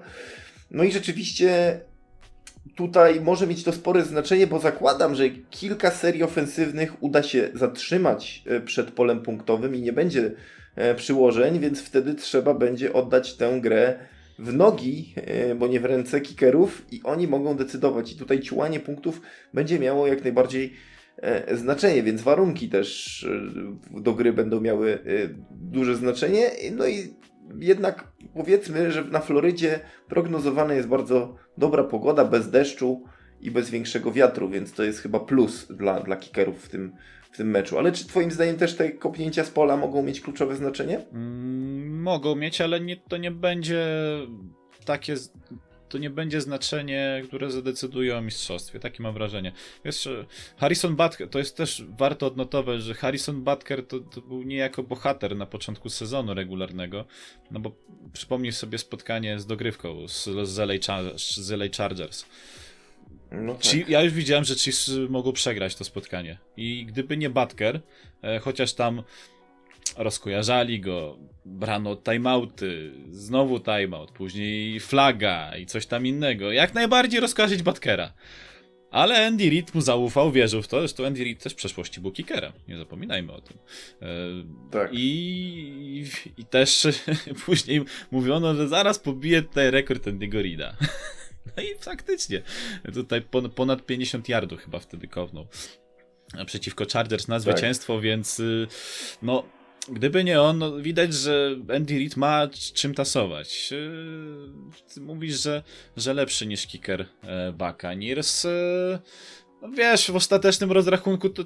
No 0.72 0.84
i 0.84 0.92
rzeczywiście 0.92 1.80
tutaj 2.76 3.22
może 3.22 3.48
mieć 3.48 3.64
to 3.64 3.74
spore 3.74 4.04
znaczenie, 4.04 4.48
bo 4.48 4.60
zakładam, 4.60 5.16
że 5.16 5.30
kilka 5.30 5.92
serii 5.92 6.24
ofensywnych 6.24 7.04
uda 7.04 7.24
się 7.24 7.50
zatrzymać 7.54 8.44
e, 8.48 8.62
przed 8.62 8.92
polem 8.92 9.22
punktowym 9.22 9.76
i 9.76 9.82
nie 9.82 9.94
będzie 9.94 10.32
e, 10.76 10.96
przyłożeń, 10.96 11.60
więc 11.60 11.82
wtedy 11.82 12.16
trzeba 12.16 12.54
będzie 12.54 12.94
oddać 12.94 13.34
tę 13.34 13.60
grę 13.62 14.00
w 14.40 14.54
nogi, 14.54 15.16
bo 15.56 15.68
nie 15.68 15.80
w 15.80 15.86
ręce 15.86 16.22
kickerów 16.22 16.86
i 16.92 17.02
oni 17.04 17.28
mogą 17.28 17.56
decydować. 17.58 18.12
I 18.12 18.16
tutaj 18.16 18.40
ciłanie 18.40 18.80
punktów 18.80 19.22
będzie 19.54 19.80
miało 19.80 20.08
jak 20.08 20.24
najbardziej 20.24 20.74
znaczenie, 21.54 22.04
więc 22.04 22.22
warunki 22.22 22.70
też 22.70 23.24
e, 23.94 24.02
do 24.02 24.14
gry 24.14 24.34
będą 24.34 24.62
miały 24.62 24.94
e, 24.94 25.00
duże 25.52 25.96
znaczenie. 25.96 26.52
No 26.72 26.88
i 26.88 27.14
jednak 27.60 28.12
powiedzmy, 28.34 28.92
że 28.92 29.04
na 29.04 29.20
Florydzie 29.20 29.80
prognozowana 30.08 30.74
jest 30.74 30.88
bardzo 30.88 31.36
dobra 31.58 31.84
pogoda, 31.84 32.26
bez 32.26 32.50
deszczu 32.50 33.04
i 33.42 33.52
bez 33.52 33.70
większego 33.70 34.12
wiatru, 34.12 34.50
więc 34.50 34.74
to 34.74 34.84
jest 34.84 35.00
chyba 35.00 35.20
plus 35.20 35.68
dla, 35.68 36.00
dla 36.00 36.16
kickerów 36.16 36.66
w 36.66 36.70
tym, 36.70 36.92
w 37.32 37.38
tym 37.38 37.50
meczu. 37.50 37.78
Ale 37.78 37.92
czy 37.92 38.08
twoim 38.08 38.32
zdaniem 38.32 38.58
też 38.58 38.76
te 38.76 38.92
kopnięcia 38.92 39.44
z 39.44 39.50
pola 39.50 39.78
mogą 39.78 40.04
mieć 40.04 40.22
kluczowe 40.22 40.56
znaczenie? 40.56 41.06
Mm, 41.14 42.02
mogą 42.02 42.36
mieć, 42.36 42.62
ale 42.62 42.80
nie, 42.80 42.98
to 42.98 43.18
nie 43.18 43.32
będzie 43.32 43.86
takie. 44.86 45.16
To 45.91 45.97
nie 45.97 46.10
będzie 46.10 46.41
znaczenie, 46.41 47.21
które 47.27 47.51
zadecyduje 47.51 48.17
o 48.17 48.21
mistrzostwie. 48.21 48.80
Takie 48.80 49.04
mam 49.04 49.13
wrażenie. 49.13 49.51
Wiesz, 49.86 50.10
Harrison 50.58 50.95
Butker, 50.95 51.30
to 51.30 51.39
jest 51.39 51.58
też 51.58 51.84
warto 51.97 52.27
odnotować, 52.27 52.84
że 52.84 52.93
Harrison 52.93 53.43
Butker 53.43 53.88
to, 53.88 53.99
to 53.99 54.21
był 54.21 54.43
niejako 54.43 54.84
bohater 54.84 55.36
na 55.36 55.45
początku 55.45 55.89
sezonu 55.89 56.34
regularnego. 56.34 57.06
No 57.51 57.60
bo 57.60 57.71
przypomnij 58.13 58.51
sobie 58.51 58.77
spotkanie 58.77 59.39
z 59.39 59.45
dogrywką 59.45 60.08
z, 60.08 60.30
z, 60.47 60.60
LA, 60.60 60.73
z 61.15 61.51
LA 61.51 61.65
Chargers. 61.77 62.25
No 63.32 63.56
tak. 63.56 63.89
Ja 63.89 64.04
już 64.04 64.13
widziałem, 64.13 64.43
że 64.43 64.56
Chiefs 64.56 64.91
mogą 65.10 65.32
przegrać 65.32 65.75
to 65.75 65.84
spotkanie. 65.84 66.38
I 66.58 66.86
gdyby 66.86 67.17
nie 67.17 67.30
Butker, 67.30 67.82
e, 68.21 68.39
chociaż 68.39 68.73
tam 68.73 69.04
rozkojarzali 69.97 70.80
go, 70.80 71.17
brano 71.45 71.95
timeouty, 71.95 72.91
znowu 73.12 73.60
timeout, 73.60 74.12
później 74.12 74.80
flaga 74.80 75.58
i 75.58 75.65
coś 75.65 75.86
tam 75.86 76.08
innego. 76.08 76.51
Jak 76.51 76.73
najbardziej 76.73 77.19
rozkojarzyć 77.19 77.63
Butkera. 77.63 78.13
Ale 78.91 79.25
Andy 79.27 79.49
Reid 79.49 79.75
mu 79.75 79.82
zaufał, 79.82 80.32
wierzył 80.32 80.62
w 80.62 80.67
to. 80.67 80.80
Zresztą 80.80 81.06
Andy 81.06 81.23
Reid 81.23 81.43
też 81.43 81.54
w 81.54 81.56
przeszłości 81.56 82.01
był 82.01 82.12
kickerem. 82.12 82.51
Nie 82.67 82.77
zapominajmy 82.77 83.34
o 83.34 83.41
tym. 83.41 83.58
E, 84.01 84.08
Tak. 84.71 84.89
I, 84.93 86.06
I 86.38 86.45
też 86.45 86.88
później 87.45 87.82
mówiono, 88.12 88.56
że 88.56 88.67
zaraz 88.67 88.99
pobije 88.99 89.41
tutaj 89.41 89.71
rekord 89.71 90.06
Andy'ego 90.08 90.41
Reida. 90.41 90.75
No 91.58 91.63
i 91.63 91.67
faktycznie. 91.80 92.41
Tutaj 92.93 93.21
pon- 93.21 93.49
ponad 93.49 93.86
50 93.86 94.30
yardów 94.30 94.60
chyba 94.60 94.80
wtedy 94.80 95.08
kopnął. 95.08 95.47
Przeciwko 96.45 96.86
Chargers 96.93 97.27
na 97.27 97.39
zwycięstwo, 97.39 98.01
więc 98.01 98.39
y, 98.39 98.67
no. 99.21 99.43
Gdyby 99.89 100.24
nie 100.24 100.41
on, 100.41 100.58
no, 100.58 100.78
widać, 100.78 101.13
że 101.13 101.56
Andy 101.76 101.94
Reid 101.94 102.17
ma 102.17 102.48
czym 102.74 102.94
tasować. 102.94 103.72
Yy, 103.72 104.50
Ty 104.94 105.02
mówisz, 105.02 105.41
że, 105.41 105.63
że 105.98 106.13
lepszy 106.13 106.48
niż 106.48 106.67
kicker 106.67 107.06
e, 107.24 107.52
Buccaneers. 107.52 108.46
E, 108.46 109.00
no 109.62 109.70
wiesz, 109.70 110.12
w 110.12 110.15
ostatecznym 110.15 110.72
rozrachunku 110.72 111.30
to, 111.30 111.44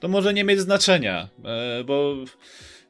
to 0.00 0.08
może 0.08 0.34
nie 0.34 0.44
mieć 0.44 0.60
znaczenia, 0.60 1.28
e, 1.44 1.84
bo 1.84 2.14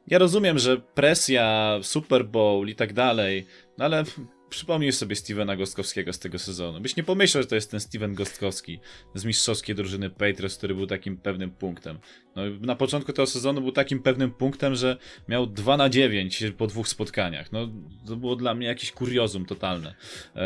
ja 0.07 0.17
rozumiem, 0.17 0.59
że 0.59 0.77
presja, 0.77 1.79
Super 1.83 2.25
Bowl 2.25 2.67
i 2.67 2.75
tak 2.75 2.93
dalej, 2.93 3.45
no 3.77 3.85
ale 3.85 4.03
przypomnij 4.51 4.91
sobie 4.91 5.15
Stevena 5.15 5.55
Gostkowskiego 5.55 6.13
z 6.13 6.19
tego 6.19 6.39
sezonu. 6.39 6.81
Byś 6.81 6.95
nie 6.95 7.03
pomyślał, 7.03 7.43
że 7.43 7.47
to 7.47 7.55
jest 7.55 7.71
ten 7.71 7.79
Steven 7.79 8.13
Gostkowski 8.13 8.79
z 9.15 9.25
mistrzowskiej 9.25 9.75
drużyny 9.75 10.09
Patriots, 10.09 10.57
który 10.57 10.75
był 10.75 10.87
takim 10.87 11.17
pewnym 11.17 11.51
punktem. 11.51 11.99
No, 12.35 12.41
na 12.61 12.75
początku 12.75 13.13
tego 13.13 13.25
sezonu 13.25 13.61
był 13.61 13.71
takim 13.71 13.99
pewnym 13.99 14.31
punktem, 14.31 14.75
że 14.75 14.97
miał 15.27 15.47
2 15.47 15.77
na 15.77 15.89
9 15.89 16.43
po 16.57 16.67
dwóch 16.67 16.87
spotkaniach. 16.87 17.51
No, 17.51 17.69
to 18.07 18.15
było 18.15 18.35
dla 18.35 18.55
mnie 18.55 18.67
jakieś 18.67 18.91
kuriozum 18.91 19.45
totalne. 19.45 19.95
E, 20.35 20.41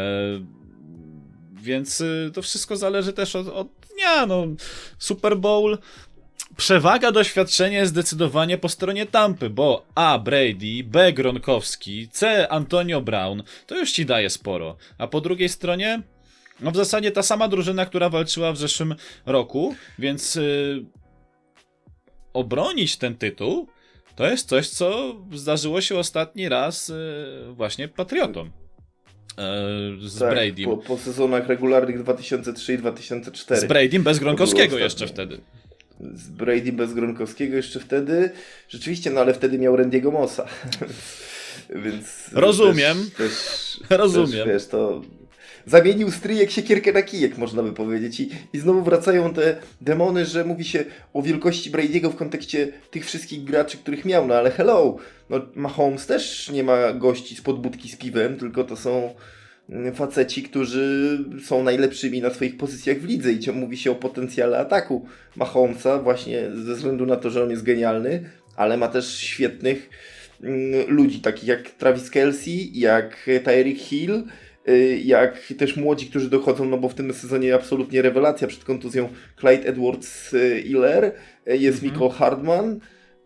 więc 1.54 2.02
y, 2.02 2.32
to 2.34 2.42
wszystko 2.42 2.78
zależy 2.78 3.14
też 3.14 3.36
od, 3.36 3.48
od 3.48 3.68
dnia. 3.94 4.26
No, 4.26 4.46
Super 4.98 5.38
Bowl 5.38 5.78
Przewaga 6.58 7.12
doświadczenia 7.12 7.80
jest 7.80 7.92
zdecydowanie 7.92 8.58
po 8.58 8.70
stronie 8.70 9.06
Tampy, 9.06 9.50
bo 9.50 9.86
A. 9.96 10.20
Brady, 10.20 10.84
B. 10.84 11.14
Gronkowski, 11.14 12.10
C. 12.12 12.48
Antonio 12.52 13.02
Brown, 13.02 13.44
to 13.68 13.78
już 13.80 13.92
ci 13.92 14.06
daje 14.06 14.30
sporo. 14.30 14.78
A 14.98 15.08
po 15.08 15.22
drugiej 15.22 15.50
stronie, 15.50 16.02
no 16.60 16.72
w 16.72 16.76
zasadzie 16.76 17.12
ta 17.12 17.24
sama 17.24 17.48
drużyna, 17.48 17.86
która 17.86 18.10
walczyła 18.10 18.52
w 18.52 18.58
zeszłym 18.58 18.96
roku, 19.26 19.76
więc 20.00 20.36
yy, 20.36 20.86
obronić 22.34 22.98
ten 22.98 23.16
tytuł 23.16 23.68
to 24.16 24.28
jest 24.28 24.50
coś, 24.50 24.70
co 24.70 25.16
zdarzyło 25.34 25.82
się 25.82 25.98
ostatni 25.98 26.50
raz 26.50 26.88
yy, 26.88 27.54
właśnie 27.54 27.88
Patriotom. 27.88 28.52
Yy, 30.02 30.10
z 30.10 30.20
tak, 30.20 30.30
Bradym. 30.30 30.66
Po, 30.66 30.78
po 30.78 30.98
sezonach 30.98 31.48
regularnych 31.48 32.04
2003 32.04 32.74
i 32.74 32.78
2004. 32.78 33.62
Z 33.62 33.66
Bradym 33.66 34.04
bez 34.04 34.20
Gronkowskiego 34.20 34.78
jeszcze 34.78 35.08
wtedy. 35.08 35.42
Z 36.00 36.28
Brady 36.28 36.72
bez 36.72 36.94
Gronkowskiego 36.94 37.56
jeszcze 37.56 37.80
wtedy. 37.80 38.30
Rzeczywiście, 38.70 39.12
no 39.12 39.22
ale 39.22 39.34
wtedy 39.34 39.58
miał 39.58 39.76
Randy'ego 39.76 40.12
Mossa. 40.12 40.46
Więc 41.86 42.30
Rozumiem. 42.32 42.98
Też, 43.18 43.32
też, 43.32 43.80
Rozumiem. 43.98 44.32
Też, 44.32 44.48
wiesz, 44.48 44.68
to 44.68 45.02
zamienił 45.66 46.12
stryjek 46.12 46.52
siekierkę 46.52 46.94
na 46.94 47.02
kijek, 47.02 47.38
można 47.38 47.64
by 47.64 47.74
powiedzieć. 47.74 48.20
I, 48.20 48.30
I 48.54 48.60
znowu 48.60 48.82
wracają 48.84 49.34
te 49.34 49.58
demony, 49.82 50.26
że 50.26 50.46
mówi 50.46 50.66
się 50.66 50.86
o 51.14 51.22
wielkości 51.22 51.72
Brady'ego 51.72 52.10
w 52.10 52.16
kontekście 52.16 52.68
tych 52.92 53.06
wszystkich 53.06 53.44
graczy, 53.44 53.78
których 53.78 54.06
miał. 54.06 54.28
No 54.28 54.36
ale 54.36 54.52
hello, 54.52 54.98
no 55.30 55.42
Mahomes 55.56 56.06
też 56.06 56.50
nie 56.50 56.64
ma 56.64 56.94
gości 56.94 57.36
z 57.36 57.42
podbudki 57.42 57.90
z 57.90 57.96
piwem, 57.96 58.38
tylko 58.38 58.64
to 58.64 58.76
są 58.76 59.16
faceci, 59.94 60.44
którzy 60.44 61.18
są 61.44 61.64
najlepszymi 61.64 62.22
na 62.22 62.30
swoich 62.30 62.58
pozycjach 62.58 62.98
w 62.98 63.06
lidze 63.06 63.32
i 63.32 63.52
mówi 63.52 63.78
się 63.78 63.92
o 63.92 63.96
potencjale 63.96 64.58
ataku 64.58 65.06
Mahomesa 65.36 66.00
właśnie 66.00 66.52
ze 66.66 66.76
względu 66.76 67.06
na 67.06 67.16
to, 67.16 67.30
że 67.30 67.44
on 67.44 67.50
jest 67.50 67.64
genialny, 67.64 68.30
ale 68.56 68.78
ma 68.78 68.88
też 68.88 69.18
świetnych 69.18 69.90
mm, 70.44 70.88
ludzi, 70.88 71.20
takich 71.20 71.48
jak 71.48 71.70
Travis 71.70 72.10
Kelsey, 72.10 72.72
jak 72.74 73.30
Tyreek 73.44 73.78
Hill, 73.78 74.24
y, 74.70 75.02
jak 75.04 75.54
też 75.58 75.78
młodzi, 75.78 76.06
którzy 76.06 76.30
dochodzą, 76.30 76.66
no 76.66 76.78
bo 76.78 76.90
w 76.90 76.96
tym 76.96 77.14
sezonie 77.14 77.56
absolutnie 77.56 78.02
rewelacja 78.02 78.48
przed 78.48 78.64
kontuzją 78.64 79.10
Clyde 79.40 79.74
Edwards-Hiller, 79.74 81.12
jest 81.46 81.84
Mhm. 81.84 81.94
Michael 81.94 82.12
Hardman 82.12 82.80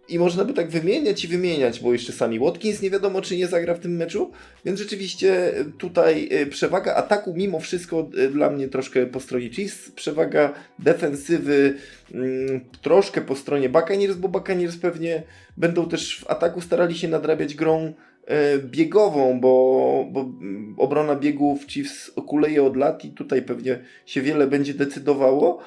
i 0.10 0.19
można 0.19 0.45
by 0.45 0.54
tak 0.54 0.69
wymieniać 0.69 1.24
i 1.24 1.28
wymieniać, 1.28 1.80
bo 1.80 1.93
jeszcze 1.93 2.13
sami 2.13 2.39
Watkins 2.39 2.82
nie 2.82 2.89
wiadomo, 2.89 3.22
czy 3.22 3.38
nie 3.38 3.48
zagra 3.48 3.74
w 3.74 3.80
tym 3.80 3.95
meczu, 3.95 4.32
więc 4.65 4.80
rzeczywiście 4.80 5.60
y, 5.60 5.65
tutaj 5.78 6.30
y, 6.32 6.48
przewaga 6.48 6.95
ataku 6.95 7.34
mimo 7.34 7.60
wszystko 7.60 8.10
y, 8.17 8.30
dla 8.30 8.50
mnie 8.50 8.67
troszkę 8.67 9.06
po 9.06 9.19
stronie 9.19 9.50
Chiefs, 9.50 9.91
przewaga 9.91 10.54
defensywy 10.80 11.76
mm, 12.13 12.62
troszkę 12.82 13.22
po 13.22 13.36
stronie 13.36 13.69
Buccaneers, 13.69 14.15
bo 14.15 14.28
Buccaneers 14.30 14.78
pewnie 14.78 15.24
będą 15.58 15.89
też 15.89 16.19
w 16.19 16.30
ataku 16.30 16.62
starali 16.62 16.98
się 16.98 17.08
nadrabiać 17.08 17.56
grą 17.56 17.93
e, 18.26 18.58
biegową, 18.58 19.39
bo, 19.39 20.06
bo 20.12 20.22
mm, 20.22 20.76
obrona 20.78 21.15
biegów 21.15 21.67
Chiefs 21.67 22.12
kuleje 22.28 22.63
od 22.63 22.78
lat 22.78 23.06
i 23.06 23.10
tutaj 23.10 23.41
pewnie 23.41 23.80
się 24.06 24.22
wiele 24.22 24.48
będzie 24.48 24.74
decydowało. 24.74 25.60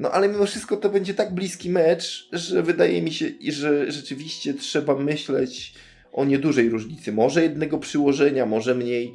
No 0.00 0.10
ale 0.10 0.28
mimo 0.28 0.46
wszystko 0.46 0.76
to 0.76 0.88
będzie 0.88 1.14
tak 1.14 1.34
bliski 1.34 1.70
mecz, 1.70 2.28
że 2.32 2.62
wydaje 2.62 3.02
mi 3.02 3.12
się, 3.12 3.26
że 3.48 3.92
rzeczywiście 3.92 4.54
trzeba 4.54 4.94
myśleć 4.96 5.74
o 6.12 6.24
niedużej 6.24 6.68
różnicy. 6.68 7.12
Może 7.12 7.42
jednego 7.42 7.78
przyłożenia, 7.78 8.46
może 8.46 8.74
mniej. 8.74 9.14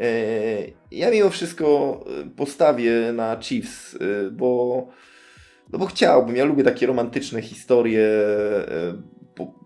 E, 0.00 0.06
Ja 0.90 1.10
mimo 1.10 1.30
wszystko 1.30 2.00
e, 2.06 2.30
postawię 2.36 3.12
na 3.12 3.40
Chiefs, 3.40 3.94
e, 3.94 4.30
bo, 4.30 4.88
no 5.72 5.78
bo 5.78 5.86
chciałbym. 5.86 6.36
Ja 6.36 6.44
lubię 6.44 6.64
takie 6.64 6.86
romantyczne 6.86 7.42
historie, 7.42 8.08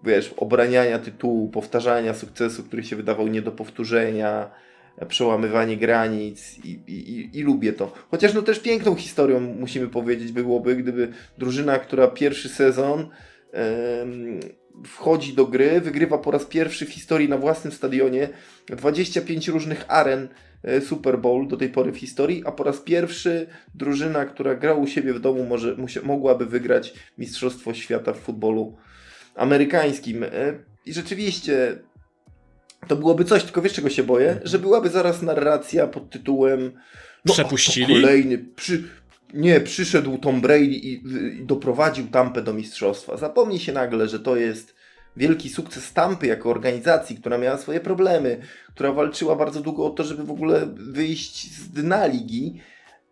wiesz, 0.04 0.34
obraniania 0.36 0.98
tytułu, 0.98 1.48
powtarzania 1.48 2.14
sukcesu, 2.14 2.62
który 2.62 2.84
się 2.84 2.96
wydawał 2.96 3.28
nie 3.28 3.42
do 3.42 3.52
powtórzenia, 3.52 4.50
przełamywanie 5.08 5.76
granic 5.76 6.58
i, 6.64 6.80
i, 6.86 7.38
i, 7.38 7.42
lubię 7.42 7.72
to. 7.72 7.92
Chociaż 8.10 8.34
no 8.34 8.42
też 8.42 8.60
piękną 8.60 8.94
historią 8.94 9.40
musimy 9.40 9.88
powiedzieć 9.88 10.32
byłoby, 10.32 10.76
gdyby 10.76 11.08
drużyna, 11.38 11.78
która 11.78 12.08
pierwszy 12.08 12.48
sezon 12.48 13.08
wchodzi 14.86 15.34
do 15.34 15.46
gry, 15.46 15.80
wygrywa 15.80 16.18
po 16.18 16.30
raz 16.30 16.44
pierwszy 16.44 16.86
w 16.86 16.90
historii 16.90 17.28
na 17.28 17.38
własnym 17.38 17.72
stadionie 17.72 18.28
25 18.66 19.48
różnych 19.48 19.84
aren 19.88 20.28
e, 20.62 20.80
Super 20.80 21.18
Bowl 21.18 21.48
do 21.48 21.56
tej 21.56 21.68
pory 21.68 21.92
w 21.92 21.96
historii, 21.96 22.42
a 22.46 22.52
po 22.52 22.64
raz 22.64 22.80
pierwszy 22.80 23.46
drużyna, 23.74 24.24
która 24.24 24.54
gra 24.54 24.74
u 24.74 24.86
siebie 24.86 25.12
w 25.12 25.20
domu, 25.20 25.44
może, 25.44 25.76
mogłaby 26.02 26.46
wygrać 26.46 26.94
Mistrzostwo 27.18 27.74
Świata 27.74 28.12
w 28.12 28.18
futbolu 28.18 28.76
amerykańskim. 29.34 30.22
E, 30.22 30.28
I 30.86 30.92
rzeczywiście 30.92 31.78
to 32.88 32.96
byłoby 32.96 33.24
coś, 33.24 33.44
tylko 33.44 33.62
wiesz 33.62 33.72
czego 33.72 33.90
się 33.90 34.02
boję? 34.02 34.40
Że 34.44 34.58
byłaby 34.58 34.88
zaraz 34.88 35.22
narracja 35.22 35.86
pod 35.86 36.10
tytułem 36.10 36.72
no, 37.24 37.34
Przepuścili? 37.34 37.94
Kolejny, 38.02 38.38
przy, 38.38 38.82
nie, 39.34 39.60
przyszedł 39.60 40.18
Tom 40.18 40.40
Brady 40.40 40.64
i, 40.64 40.92
i 40.92 41.46
doprowadził 41.46 42.06
Tampę 42.06 42.42
do 42.42 42.52
mistrzostwa. 42.52 43.16
Zapomnij 43.16 43.58
się 43.58 43.72
nagle, 43.72 44.08
że 44.08 44.20
to 44.20 44.36
jest 44.36 44.74
wielki 45.16 45.48
sukces 45.48 45.92
Tampy 45.92 46.26
jako 46.26 46.50
organizacji, 46.50 47.16
która 47.16 47.38
miała 47.38 47.58
swoje 47.58 47.80
problemy, 47.80 48.40
która 48.74 48.92
walczyła 48.92 49.36
bardzo 49.36 49.60
długo 49.60 49.86
o 49.86 49.90
to, 49.90 50.04
żeby 50.04 50.24
w 50.24 50.30
ogóle 50.30 50.66
wyjść 50.76 51.52
z 51.52 51.70
dna 51.70 52.06
ligi. 52.06 52.60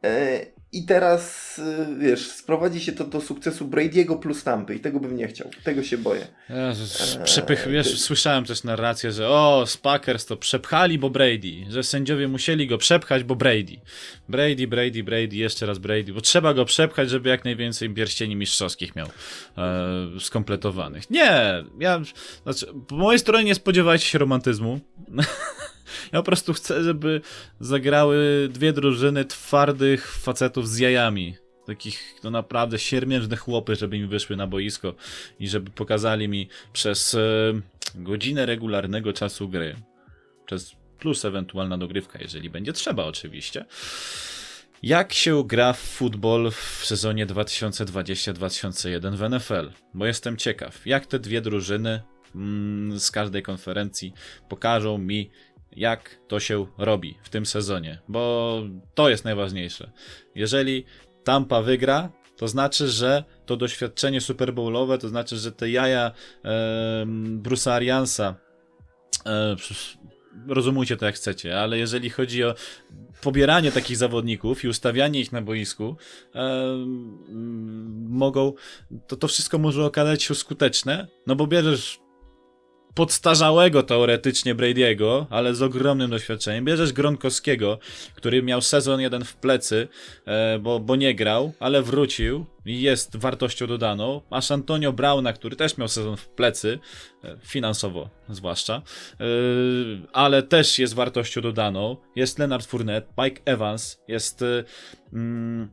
E, 0.05 0.41
I 0.75 0.85
teraz, 0.87 1.59
e, 1.59 1.87
wiesz, 1.99 2.29
sprowadzi 2.31 2.81
się 2.81 2.93
to 2.93 3.05
do 3.05 3.21
sukcesu 3.21 3.67
Brady'ego 3.69 4.19
plus 4.19 4.45
Tampy 4.45 4.75
i 4.75 4.81
tego 4.81 5.01
bym 5.01 5.17
nie 5.17 5.29
chciał. 5.29 5.51
Tego 5.65 5.83
się 5.83 5.99
boję. 5.99 6.27
Jezus, 6.69 7.17
Eee, 7.17 7.25
przepych, 7.25 7.69
wiesz, 7.71 7.91
ty- 7.91 7.97
słyszałem 7.97 8.45
też 8.45 8.65
narrację, 8.65 9.13
że 9.13 9.29
o, 9.29 9.65
z 9.67 9.77
Packers 9.77 10.27
to 10.27 10.37
przepchali, 10.37 10.99
bo 10.99 11.11
Brady, 11.11 11.53
że 11.69 11.83
sędziowie 11.83 12.29
musieli 12.29 12.67
go 12.67 12.79
przepchać, 12.79 13.25
bo 13.25 13.37
Brady. 13.37 13.77
Brady, 14.29 14.67
Brady, 14.67 15.03
Brady, 15.05 15.37
jeszcze 15.37 15.67
raz 15.67 15.79
Brady, 15.79 16.13
bo 16.13 16.21
trzeba 16.21 16.55
go 16.55 16.65
przepchać, 16.65 17.11
żeby 17.11 17.29
jak 17.29 17.45
najwięcej 17.45 17.91
pierścieni 17.91 18.37
mistrzowskich 18.37 18.97
miał 18.97 19.07
e, 19.59 20.21
skompletowanych. 20.21 21.11
Nie, 21.11 21.65
ja, 21.79 22.01
znaczy, 22.43 22.67
po 22.89 22.97
mojej 22.97 23.19
stronie 23.19 23.45
nie 23.45 23.55
spodziewajcie 23.55 24.07
się 24.07 24.19
romantyzmu. 24.19 24.81
Ja 26.13 26.19
po 26.19 26.23
prostu 26.23 26.53
chcę, 26.53 26.85
żeby 26.85 27.21
zagrały 27.61 28.49
dwie 28.53 28.73
drużyny 28.73 29.25
twardych 29.25 30.13
facetów 30.13 30.69
z 30.69 30.79
jajami. 30.79 31.37
Takich 31.67 32.15
no 32.25 32.31
naprawdę 32.31 32.79
siermiężne 32.79 33.37
chłopy, 33.37 33.77
żeby 33.77 33.99
mi 33.99 34.07
wyszły 34.07 34.37
na 34.37 34.47
boisko 34.47 34.95
i 35.41 35.49
żeby 35.49 35.71
pokazali 35.71 36.29
mi 36.29 36.49
przez 36.73 37.15
e, 37.15 37.19
godzinę 37.95 38.47
regularnego 38.47 39.13
czasu 39.13 39.49
gry, 39.49 39.77
przez 40.47 40.77
plus 40.99 41.25
ewentualna 41.25 41.79
dogrywka, 41.79 42.19
jeżeli 42.23 42.51
będzie 42.51 42.73
trzeba 42.73 43.05
oczywiście, 43.05 43.65
jak 44.83 45.13
się 45.13 45.45
gra 45.47 45.73
w 45.73 45.79
futbol 45.79 46.51
w 46.51 46.87
sezonie 46.87 47.27
2020-2001 47.27 49.17
w 49.17 49.31
NFL. 49.31 49.71
Bo 49.95 50.07
jestem 50.07 50.37
ciekaw, 50.37 50.87
jak 50.87 51.07
te 51.07 51.19
dwie 51.19 51.41
drużyny 51.41 52.03
mm, 52.35 53.01
z 53.01 53.11
każdej 53.11 53.43
konferencji 53.43 54.13
pokażą 54.49 54.99
mi, 54.99 55.31
jak 55.77 56.19
to 56.29 56.41
się 56.41 56.67
robi 56.79 57.19
w 57.23 57.29
tym 57.29 57.47
sezonie, 57.47 57.99
bo 58.09 58.63
to 58.95 59.09
jest 59.09 59.25
najważniejsze. 59.25 59.93
Jeżeli 60.35 60.85
Tampa 61.25 61.63
wygra, 61.63 62.11
to 62.37 62.49
znaczy, 62.49 62.89
że 62.89 63.25
to 63.47 63.57
doświadczenie 63.57 64.21
Super 64.21 64.55
Bowlowe, 64.55 64.99
to 64.99 65.09
znaczy, 65.09 65.37
że 65.37 65.53
te 65.53 65.71
jaja 65.71 66.13
e, 66.45 67.05
Bruce'a 67.43 67.71
Ariansa, 67.71 68.35
e, 69.27 69.57
rozumujcie 70.49 70.97
to 70.97 71.07
jak 71.07 71.15
chcecie, 71.15 71.61
ale 71.61 71.79
jeżeli 71.79 72.11
chodzi 72.11 72.45
o 72.45 72.55
pobieranie 73.23 73.73
takich 73.73 73.97
zawodników 73.97 74.65
i 74.65 74.69
ustawianie 74.69 75.21
ich 75.21 75.33
na 75.33 75.43
boisku, 75.43 75.97
e, 76.35 76.77
mogą, 78.09 78.53
to 79.07 79.17
to 79.17 79.29
wszystko 79.29 79.59
może 79.59 79.85
okazać 79.85 80.23
się 80.23 80.35
skuteczne, 80.35 81.07
no 81.27 81.37
bo 81.37 81.47
bierzesz 81.47 82.01
podstarzałego 82.95 83.83
teoretycznie 83.83 84.55
Brady'ego, 84.55 85.27
ale 85.31 85.55
z 85.55 85.63
ogromnym 85.63 86.11
doświadczeniem. 86.11 86.65
Bierzesz 86.65 86.93
Gronkowskiego, 86.93 87.79
który 88.15 88.43
miał 88.43 88.61
sezon 88.61 89.01
jeden 89.01 89.25
w 89.25 89.37
plecy, 89.37 89.89
e, 90.27 90.59
bo, 90.59 90.81
bo 90.81 90.97
nie 90.97 91.15
grał, 91.15 91.53
ale 91.61 91.83
wrócił 91.83 92.47
i 92.67 92.83
jest 92.83 93.17
wartością 93.17 93.67
dodaną. 93.67 94.21
Masz 94.31 94.51
Antonio 94.51 94.93
Brauna, 94.93 95.33
który 95.33 95.57
też 95.57 95.79
miał 95.79 95.89
sezon 95.89 96.17
w 96.17 96.29
plecy, 96.29 96.79
e, 97.25 97.37
finansowo 97.43 98.11
zwłaszcza, 98.29 98.83
e, 99.21 99.25
ale 100.13 100.43
też 100.43 100.79
jest 100.79 100.95
wartością 100.95 101.41
dodaną. 101.41 101.97
Jest 102.17 102.39
Leonard 102.39 102.67
Fournette, 102.67 103.13
Mike 103.19 103.43
Evans, 103.45 103.99
jest 104.09 104.45
mm, 105.13 105.71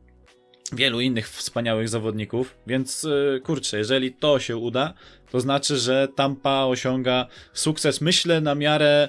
wielu 0.72 1.00
innych 1.00 1.28
wspaniałych 1.28 1.88
zawodników, 1.88 2.56
więc 2.66 3.06
kurczę, 3.42 3.78
jeżeli 3.78 4.12
to 4.12 4.38
się 4.38 4.56
uda, 4.56 4.94
to 5.30 5.40
znaczy, 5.40 5.76
że 5.76 6.08
Tampa 6.08 6.64
osiąga 6.64 7.26
sukces, 7.52 8.00
myślę, 8.00 8.40
na 8.40 8.54
miarę 8.54 9.08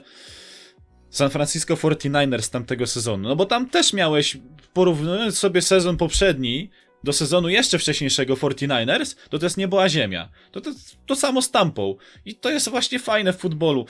San 1.10 1.30
Francisco 1.30 1.76
49ers 1.76 2.42
z 2.42 2.50
tamtego 2.50 2.88
sezonu. 2.88 3.30
No 3.30 3.36
bo 3.36 3.46
tam 3.46 3.70
też 3.70 3.94
miałeś, 3.94 4.38
porównując 4.74 5.38
sobie 5.38 5.62
sezon 5.62 5.98
poprzedni 5.98 6.70
do 7.04 7.14
sezonu 7.14 7.50
jeszcze 7.50 7.80
wcześniejszego 7.80 8.34
49ers, 8.34 9.16
to 9.30 9.40
to 9.40 9.46
jest 9.46 9.58
niebo 9.58 9.90
ziemia. 9.90 10.30
To, 10.52 10.62
to, 10.62 10.72
to 11.06 11.16
samo 11.16 11.42
z 11.42 11.52
Tampą. 11.52 11.96
I 12.26 12.36
to 12.36 12.50
jest 12.50 12.70
właśnie 12.70 13.00
fajne 13.00 13.34
w 13.34 13.38
futbolu. 13.38 13.86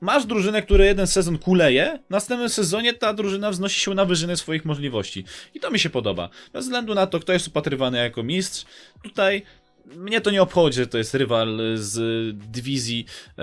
Masz 0.00 0.26
drużynę, 0.26 0.62
która 0.62 0.84
jeden 0.84 1.06
sezon 1.06 1.38
kuleje, 1.38 1.98
w 2.06 2.10
następnym 2.10 2.48
sezonie 2.48 2.94
ta 2.94 3.14
drużyna 3.14 3.50
wznosi 3.50 3.80
się 3.80 3.94
na 3.94 4.04
wyżyny 4.04 4.36
swoich 4.36 4.64
możliwości. 4.64 5.24
I 5.54 5.60
to 5.60 5.70
mi 5.70 5.78
się 5.78 5.90
podoba. 5.90 6.28
Bez 6.52 6.64
względu 6.64 6.94
na 6.94 7.06
to, 7.06 7.20
kto 7.20 7.32
jest 7.32 7.48
upatrywany 7.48 7.98
jako 7.98 8.22
mistrz, 8.22 8.64
tutaj 9.02 9.42
mnie 9.96 10.20
to 10.20 10.30
nie 10.30 10.42
obchodzi, 10.42 10.76
że 10.76 10.86
to 10.86 10.98
jest 10.98 11.14
rywal 11.14 11.60
z 11.74 11.96
dywizji, 12.50 13.04
e, 13.28 13.34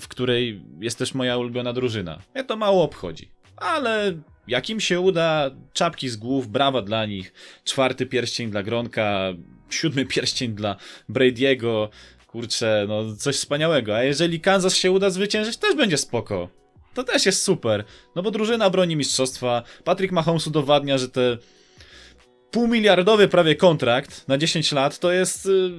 w 0.00 0.04
której 0.08 0.62
jest 0.80 0.98
też 0.98 1.14
moja 1.14 1.36
ulubiona 1.36 1.72
drużyna. 1.72 2.18
Mnie 2.34 2.44
to 2.44 2.56
mało 2.56 2.82
obchodzi. 2.82 3.28
Ale 3.56 4.12
jak 4.48 4.70
im 4.70 4.80
się 4.80 5.00
uda, 5.00 5.50
czapki 5.72 6.08
z 6.08 6.16
głów, 6.16 6.48
brawa 6.48 6.82
dla 6.82 7.06
nich. 7.06 7.32
Czwarty 7.64 8.06
pierścień 8.06 8.50
dla 8.50 8.62
Gronka, 8.62 9.32
siódmy 9.70 10.06
pierścień 10.06 10.54
dla 10.54 10.76
Brady'ego. 11.10 11.88
kurczę, 12.26 12.86
no 12.88 13.16
coś 13.16 13.36
wspaniałego. 13.36 13.96
A 13.96 14.02
jeżeli 14.02 14.40
Kansas 14.40 14.76
się 14.76 14.90
uda 14.90 15.10
zwyciężyć, 15.10 15.56
też 15.56 15.74
będzie 15.76 15.98
spoko. 15.98 16.48
To 16.94 17.04
też 17.04 17.26
jest 17.26 17.42
super. 17.42 17.84
No 18.16 18.22
bo 18.22 18.30
drużyna 18.30 18.70
broni 18.70 18.96
mistrzostwa. 18.96 19.62
Patrick 19.84 20.12
Mahomes 20.12 20.46
udowadnia, 20.46 20.98
że 20.98 21.08
te 21.08 21.38
półmiliardowy 22.52 23.28
prawie 23.28 23.56
kontrakt 23.56 24.28
na 24.28 24.38
10 24.38 24.72
lat 24.72 24.98
to 24.98 25.12
jest, 25.12 25.46
y, 25.46 25.70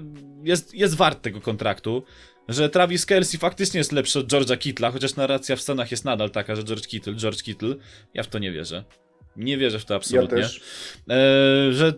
jest, 0.43 0.73
jest 0.73 0.95
wart 0.95 1.21
tego 1.21 1.41
kontraktu. 1.41 2.03
Że 2.49 2.69
Travis 2.69 3.05
Kelsey 3.05 3.39
faktycznie 3.39 3.77
jest 3.77 3.91
lepszy 3.91 4.19
od 4.19 4.27
George'a 4.27 4.57
Kittla, 4.57 4.91
chociaż 4.91 5.15
narracja 5.15 5.55
w 5.55 5.61
Stanach 5.61 5.91
jest 5.91 6.05
nadal 6.05 6.31
taka, 6.31 6.55
że 6.55 6.63
George 6.63 6.87
Kittle, 6.87 7.15
George 7.15 7.43
Kittle. 7.43 7.75
Ja 8.13 8.23
w 8.23 8.27
to 8.27 8.39
nie 8.39 8.51
wierzę. 8.51 8.83
Nie 9.35 9.57
wierzę 9.57 9.79
w 9.79 9.85
to 9.85 9.93
Ja 9.93 9.97
absolutnie. 9.97 10.37
też. 10.37 10.61
E, 11.09 11.73
że 11.73 11.93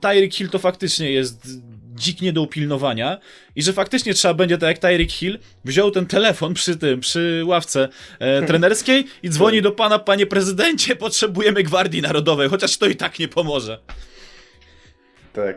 Tyreek 0.00 0.34
Hill 0.34 0.48
to 0.48 0.58
faktycznie 0.58 1.10
jest 1.12 1.46
dzik 1.94 2.20
nie 2.20 2.32
do 2.32 2.42
upilnowania 2.42 3.18
i 3.56 3.62
że 3.62 3.72
faktycznie 3.72 4.14
trzeba 4.14 4.34
będzie, 4.34 4.58
tak 4.58 4.68
jak 4.68 4.78
Tyreek 4.78 5.12
Hill, 5.12 5.38
wziął 5.64 5.90
ten 5.90 6.06
telefon 6.06 6.54
przy 6.54 6.76
tym, 6.76 7.00
przy 7.00 7.42
ławce 7.46 7.88
e, 8.18 8.42
trenerskiej 8.46 9.04
i 9.22 9.30
dzwoni 9.30 9.62
do 9.62 9.72
pana, 9.72 9.98
panie 9.98 10.26
prezydencie, 10.26 10.96
potrzebujemy 10.96 11.62
Gwardii 11.62 12.02
Narodowej, 12.02 12.48
chociaż 12.48 12.76
to 12.76 12.86
i 12.86 12.96
tak 12.96 13.18
nie 13.18 13.28
pomoże. 13.28 13.78
Tak. 15.34 15.56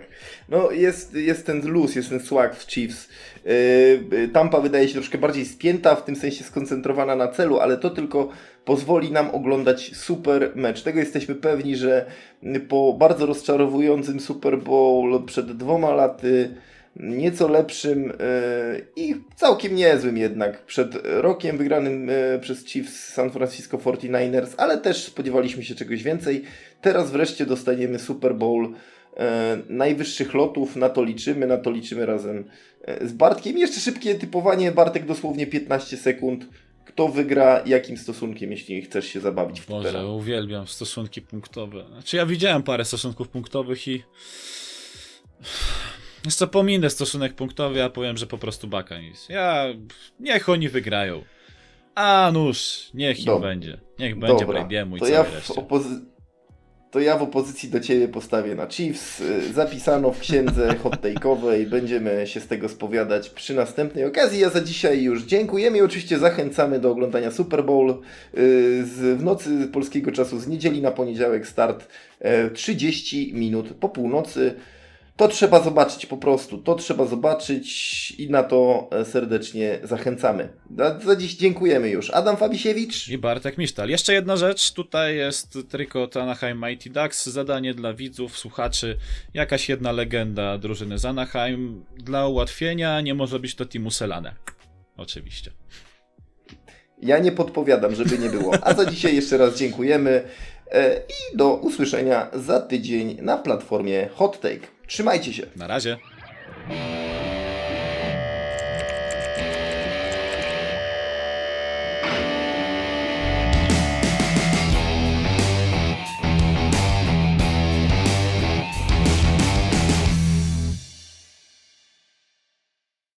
No 0.50 0.72
jest, 0.72 1.14
jest 1.14 1.46
ten 1.46 1.68
luz, 1.68 1.96
jest 1.96 2.10
ten 2.10 2.20
swag 2.20 2.56
w 2.56 2.72
Chiefs. 2.72 3.10
Yy, 3.46 4.28
Tampa 4.34 4.60
wydaje 4.62 4.88
się 4.88 4.94
troszkę 4.94 5.18
bardziej 5.18 5.46
spięta, 5.46 5.96
w 5.96 6.06
tym 6.06 6.16
sensie 6.16 6.44
skoncentrowana 6.44 7.16
na 7.16 7.28
celu, 7.28 7.60
ale 7.60 7.78
to 7.78 7.90
tylko 7.90 8.30
pozwoli 8.66 9.12
nam 9.12 9.30
oglądać 9.30 9.96
super 9.96 10.52
mecz. 10.56 10.82
Tego 10.84 11.00
jesteśmy 11.00 11.36
pewni, 11.36 11.76
że 11.76 12.06
po 12.70 12.94
bardzo 12.94 13.26
rozczarowującym 13.26 14.20
Super 14.20 14.58
Bowl 14.58 15.26
przed 15.26 15.58
dwoma 15.58 15.94
laty, 15.94 16.56
nieco 16.96 17.48
lepszym 17.48 18.04
yy, 18.04 18.14
i 18.96 19.16
całkiem 19.36 19.76
niezłym 19.76 20.18
jednak, 20.18 20.66
przed 20.66 20.90
rokiem 21.04 21.58
wygranym 21.58 22.08
yy, 22.08 22.40
przez 22.42 22.66
Chiefs 22.66 23.14
San 23.14 23.32
Francisco 23.32 23.78
49ers, 23.78 24.54
ale 24.58 24.78
też 24.78 25.04
spodziewaliśmy 25.04 25.64
się 25.64 25.76
czegoś 25.76 26.04
więcej. 26.04 26.44
Teraz 26.82 27.12
wreszcie 27.12 27.46
dostaniemy 27.46 28.00
Super 28.00 28.36
Bowl 28.36 28.74
najwyższych 29.70 30.34
lotów, 30.34 30.76
na 30.76 30.90
to 30.90 31.04
liczymy, 31.04 31.48
na 31.48 31.58
to 31.58 31.72
liczymy 31.72 32.06
razem 32.06 32.46
e, 32.82 33.08
z 33.08 33.14
Bartkiem. 33.14 33.58
Jeszcze 33.58 33.80
szybkie 33.80 34.16
typowanie, 34.16 34.72
Bartek 34.72 35.06
dosłownie 35.06 35.48
15 35.48 35.98
sekund. 35.98 36.48
Kto 36.86 37.08
wygra, 37.08 37.64
jakim 37.66 37.98
stosunkiem, 37.98 38.52
jeśli 38.52 38.82
chcesz 38.82 39.08
się 39.08 39.20
zabawić 39.20 39.62
w. 39.62 39.68
Boże, 39.68 40.08
uwielbiam 40.08 40.68
stosunki 40.68 41.22
punktowe. 41.22 41.86
Znaczy 41.88 42.18
ja 42.18 42.26
widziałem 42.26 42.64
parę 42.64 42.86
stosunków 42.86 43.30
punktowych 43.30 43.88
i... 43.88 44.04
Jeszcze 46.26 46.48
pominę 46.48 46.90
stosunek 46.90 47.34
punktowy, 47.34 47.84
a 47.84 47.90
powiem, 47.90 48.18
że 48.18 48.28
po 48.28 48.38
prostu 48.38 48.68
baka 48.68 49.00
nic. 49.00 49.30
Ja... 49.30 49.66
Niech 50.20 50.50
oni 50.50 50.70
wygrają. 50.70 51.24
A 51.96 52.32
nuż, 52.34 52.90
niech 52.94 53.20
im 53.20 53.26
Dobra. 53.26 53.50
będzie. 53.50 53.78
Niech 54.00 54.20
będzie 54.20 54.46
Dobra, 54.46 54.68
Brady'emu 54.68 54.98
i 54.98 55.00
to 55.00 55.08
ja, 55.08 55.24
w 55.24 55.50
opozy- 55.50 56.06
to 56.92 57.00
ja 57.00 57.18
w 57.18 57.22
opozycji 57.22 57.70
do 57.70 57.80
Ciebie 57.80 58.08
postawię 58.08 58.56
na 58.56 58.68
Chiefs. 58.68 59.24
Zapisano 59.54 60.12
w 60.12 60.20
księdze 60.20 60.76
hot 60.84 61.02
take'owej. 61.02 61.66
Będziemy 61.66 62.28
się 62.28 62.40
z 62.40 62.48
tego 62.48 62.70
spowiadać 62.70 63.30
przy 63.30 63.54
następnej 63.54 64.06
okazji. 64.06 64.40
Ja 64.40 64.50
za 64.50 64.62
dzisiaj 64.62 65.04
już 65.04 65.24
dziękujemy 65.24 65.78
i 65.78 65.82
oczywiście 65.82 66.20
zachęcamy 66.20 66.80
do 66.80 66.92
oglądania 66.92 67.32
Super 67.32 67.66
Bowl 67.66 67.90
y, 67.90 67.96
z, 68.86 69.20
w 69.20 69.24
nocy 69.24 69.68
polskiego 69.74 70.12
czasu 70.12 70.40
z 70.40 70.48
niedzieli 70.48 70.82
na 70.82 70.92
poniedziałek 70.92 71.48
start 71.48 71.88
e, 72.20 72.50
30 72.50 73.34
minut 73.34 73.74
po 73.80 73.90
północy. 73.90 74.56
To 75.18 75.28
trzeba 75.28 75.64
zobaczyć 75.64 76.06
po 76.06 76.18
prostu. 76.18 76.58
To 76.58 76.76
trzeba 76.76 77.06
zobaczyć 77.06 78.12
i 78.12 78.30
na 78.30 78.44
to 78.44 78.90
e, 78.92 79.06
serdecznie 79.06 79.80
zachęcamy. 79.84 80.50
Za, 81.06 81.16
dziś 81.16 81.36
dziękujemy 81.36 81.90
już. 81.90 82.10
Adam 82.10 82.38
Fabisiewicz. 82.38 83.10
I 83.10 83.18
Bartek 83.18 83.58
Misztal. 83.58 83.90
Jeszcze 83.90 84.14
jedna 84.14 84.38
rzecz, 84.38 84.74
tutaj 84.74 85.16
jest 85.16 85.58
trikot 85.70 86.18
Anaheim 86.18 86.62
Mighty 86.66 86.90
Ducks, 86.90 87.26
zadanie 87.26 87.74
dla 87.74 87.94
widzów, 87.94 88.38
słuchaczy, 88.38 88.98
jakaś 89.34 89.70
jedna 89.70 89.92
legenda 89.92 90.58
drużyny 90.58 90.98
z 90.98 91.06
Anaheim. 91.06 91.86
Dla 91.98 92.28
ułatwienia 92.28 93.02
nie 93.02 93.14
może 93.14 93.40
być 93.40 93.56
to 93.56 93.66
Timu 93.66 93.92
Selane. 93.92 94.36
Oczywiście. 94.98 95.52
Ja 97.02 97.20
nie 97.20 97.32
podpowiadam, 97.32 97.96
żeby 97.96 98.18
nie 98.18 98.30
było. 98.30 98.54
A 98.62 98.74
za 98.74 98.86
dzisiaj 98.86 99.16
jeszcze 99.16 99.38
raz 99.38 99.58
dziękujemy 99.58 100.24
e, 100.72 100.96
i 100.98 101.38
do 101.38 101.56
usłyszenia 101.56 102.28
za 102.34 102.62
tydzień 102.62 103.18
na 103.22 103.38
platformie 103.38 104.10
Hot 104.16 104.42
Take. 104.42 104.77
Trzymajcie 104.88 105.34
się. 105.34 105.44
Na 105.56 105.68
razie. 105.68 105.98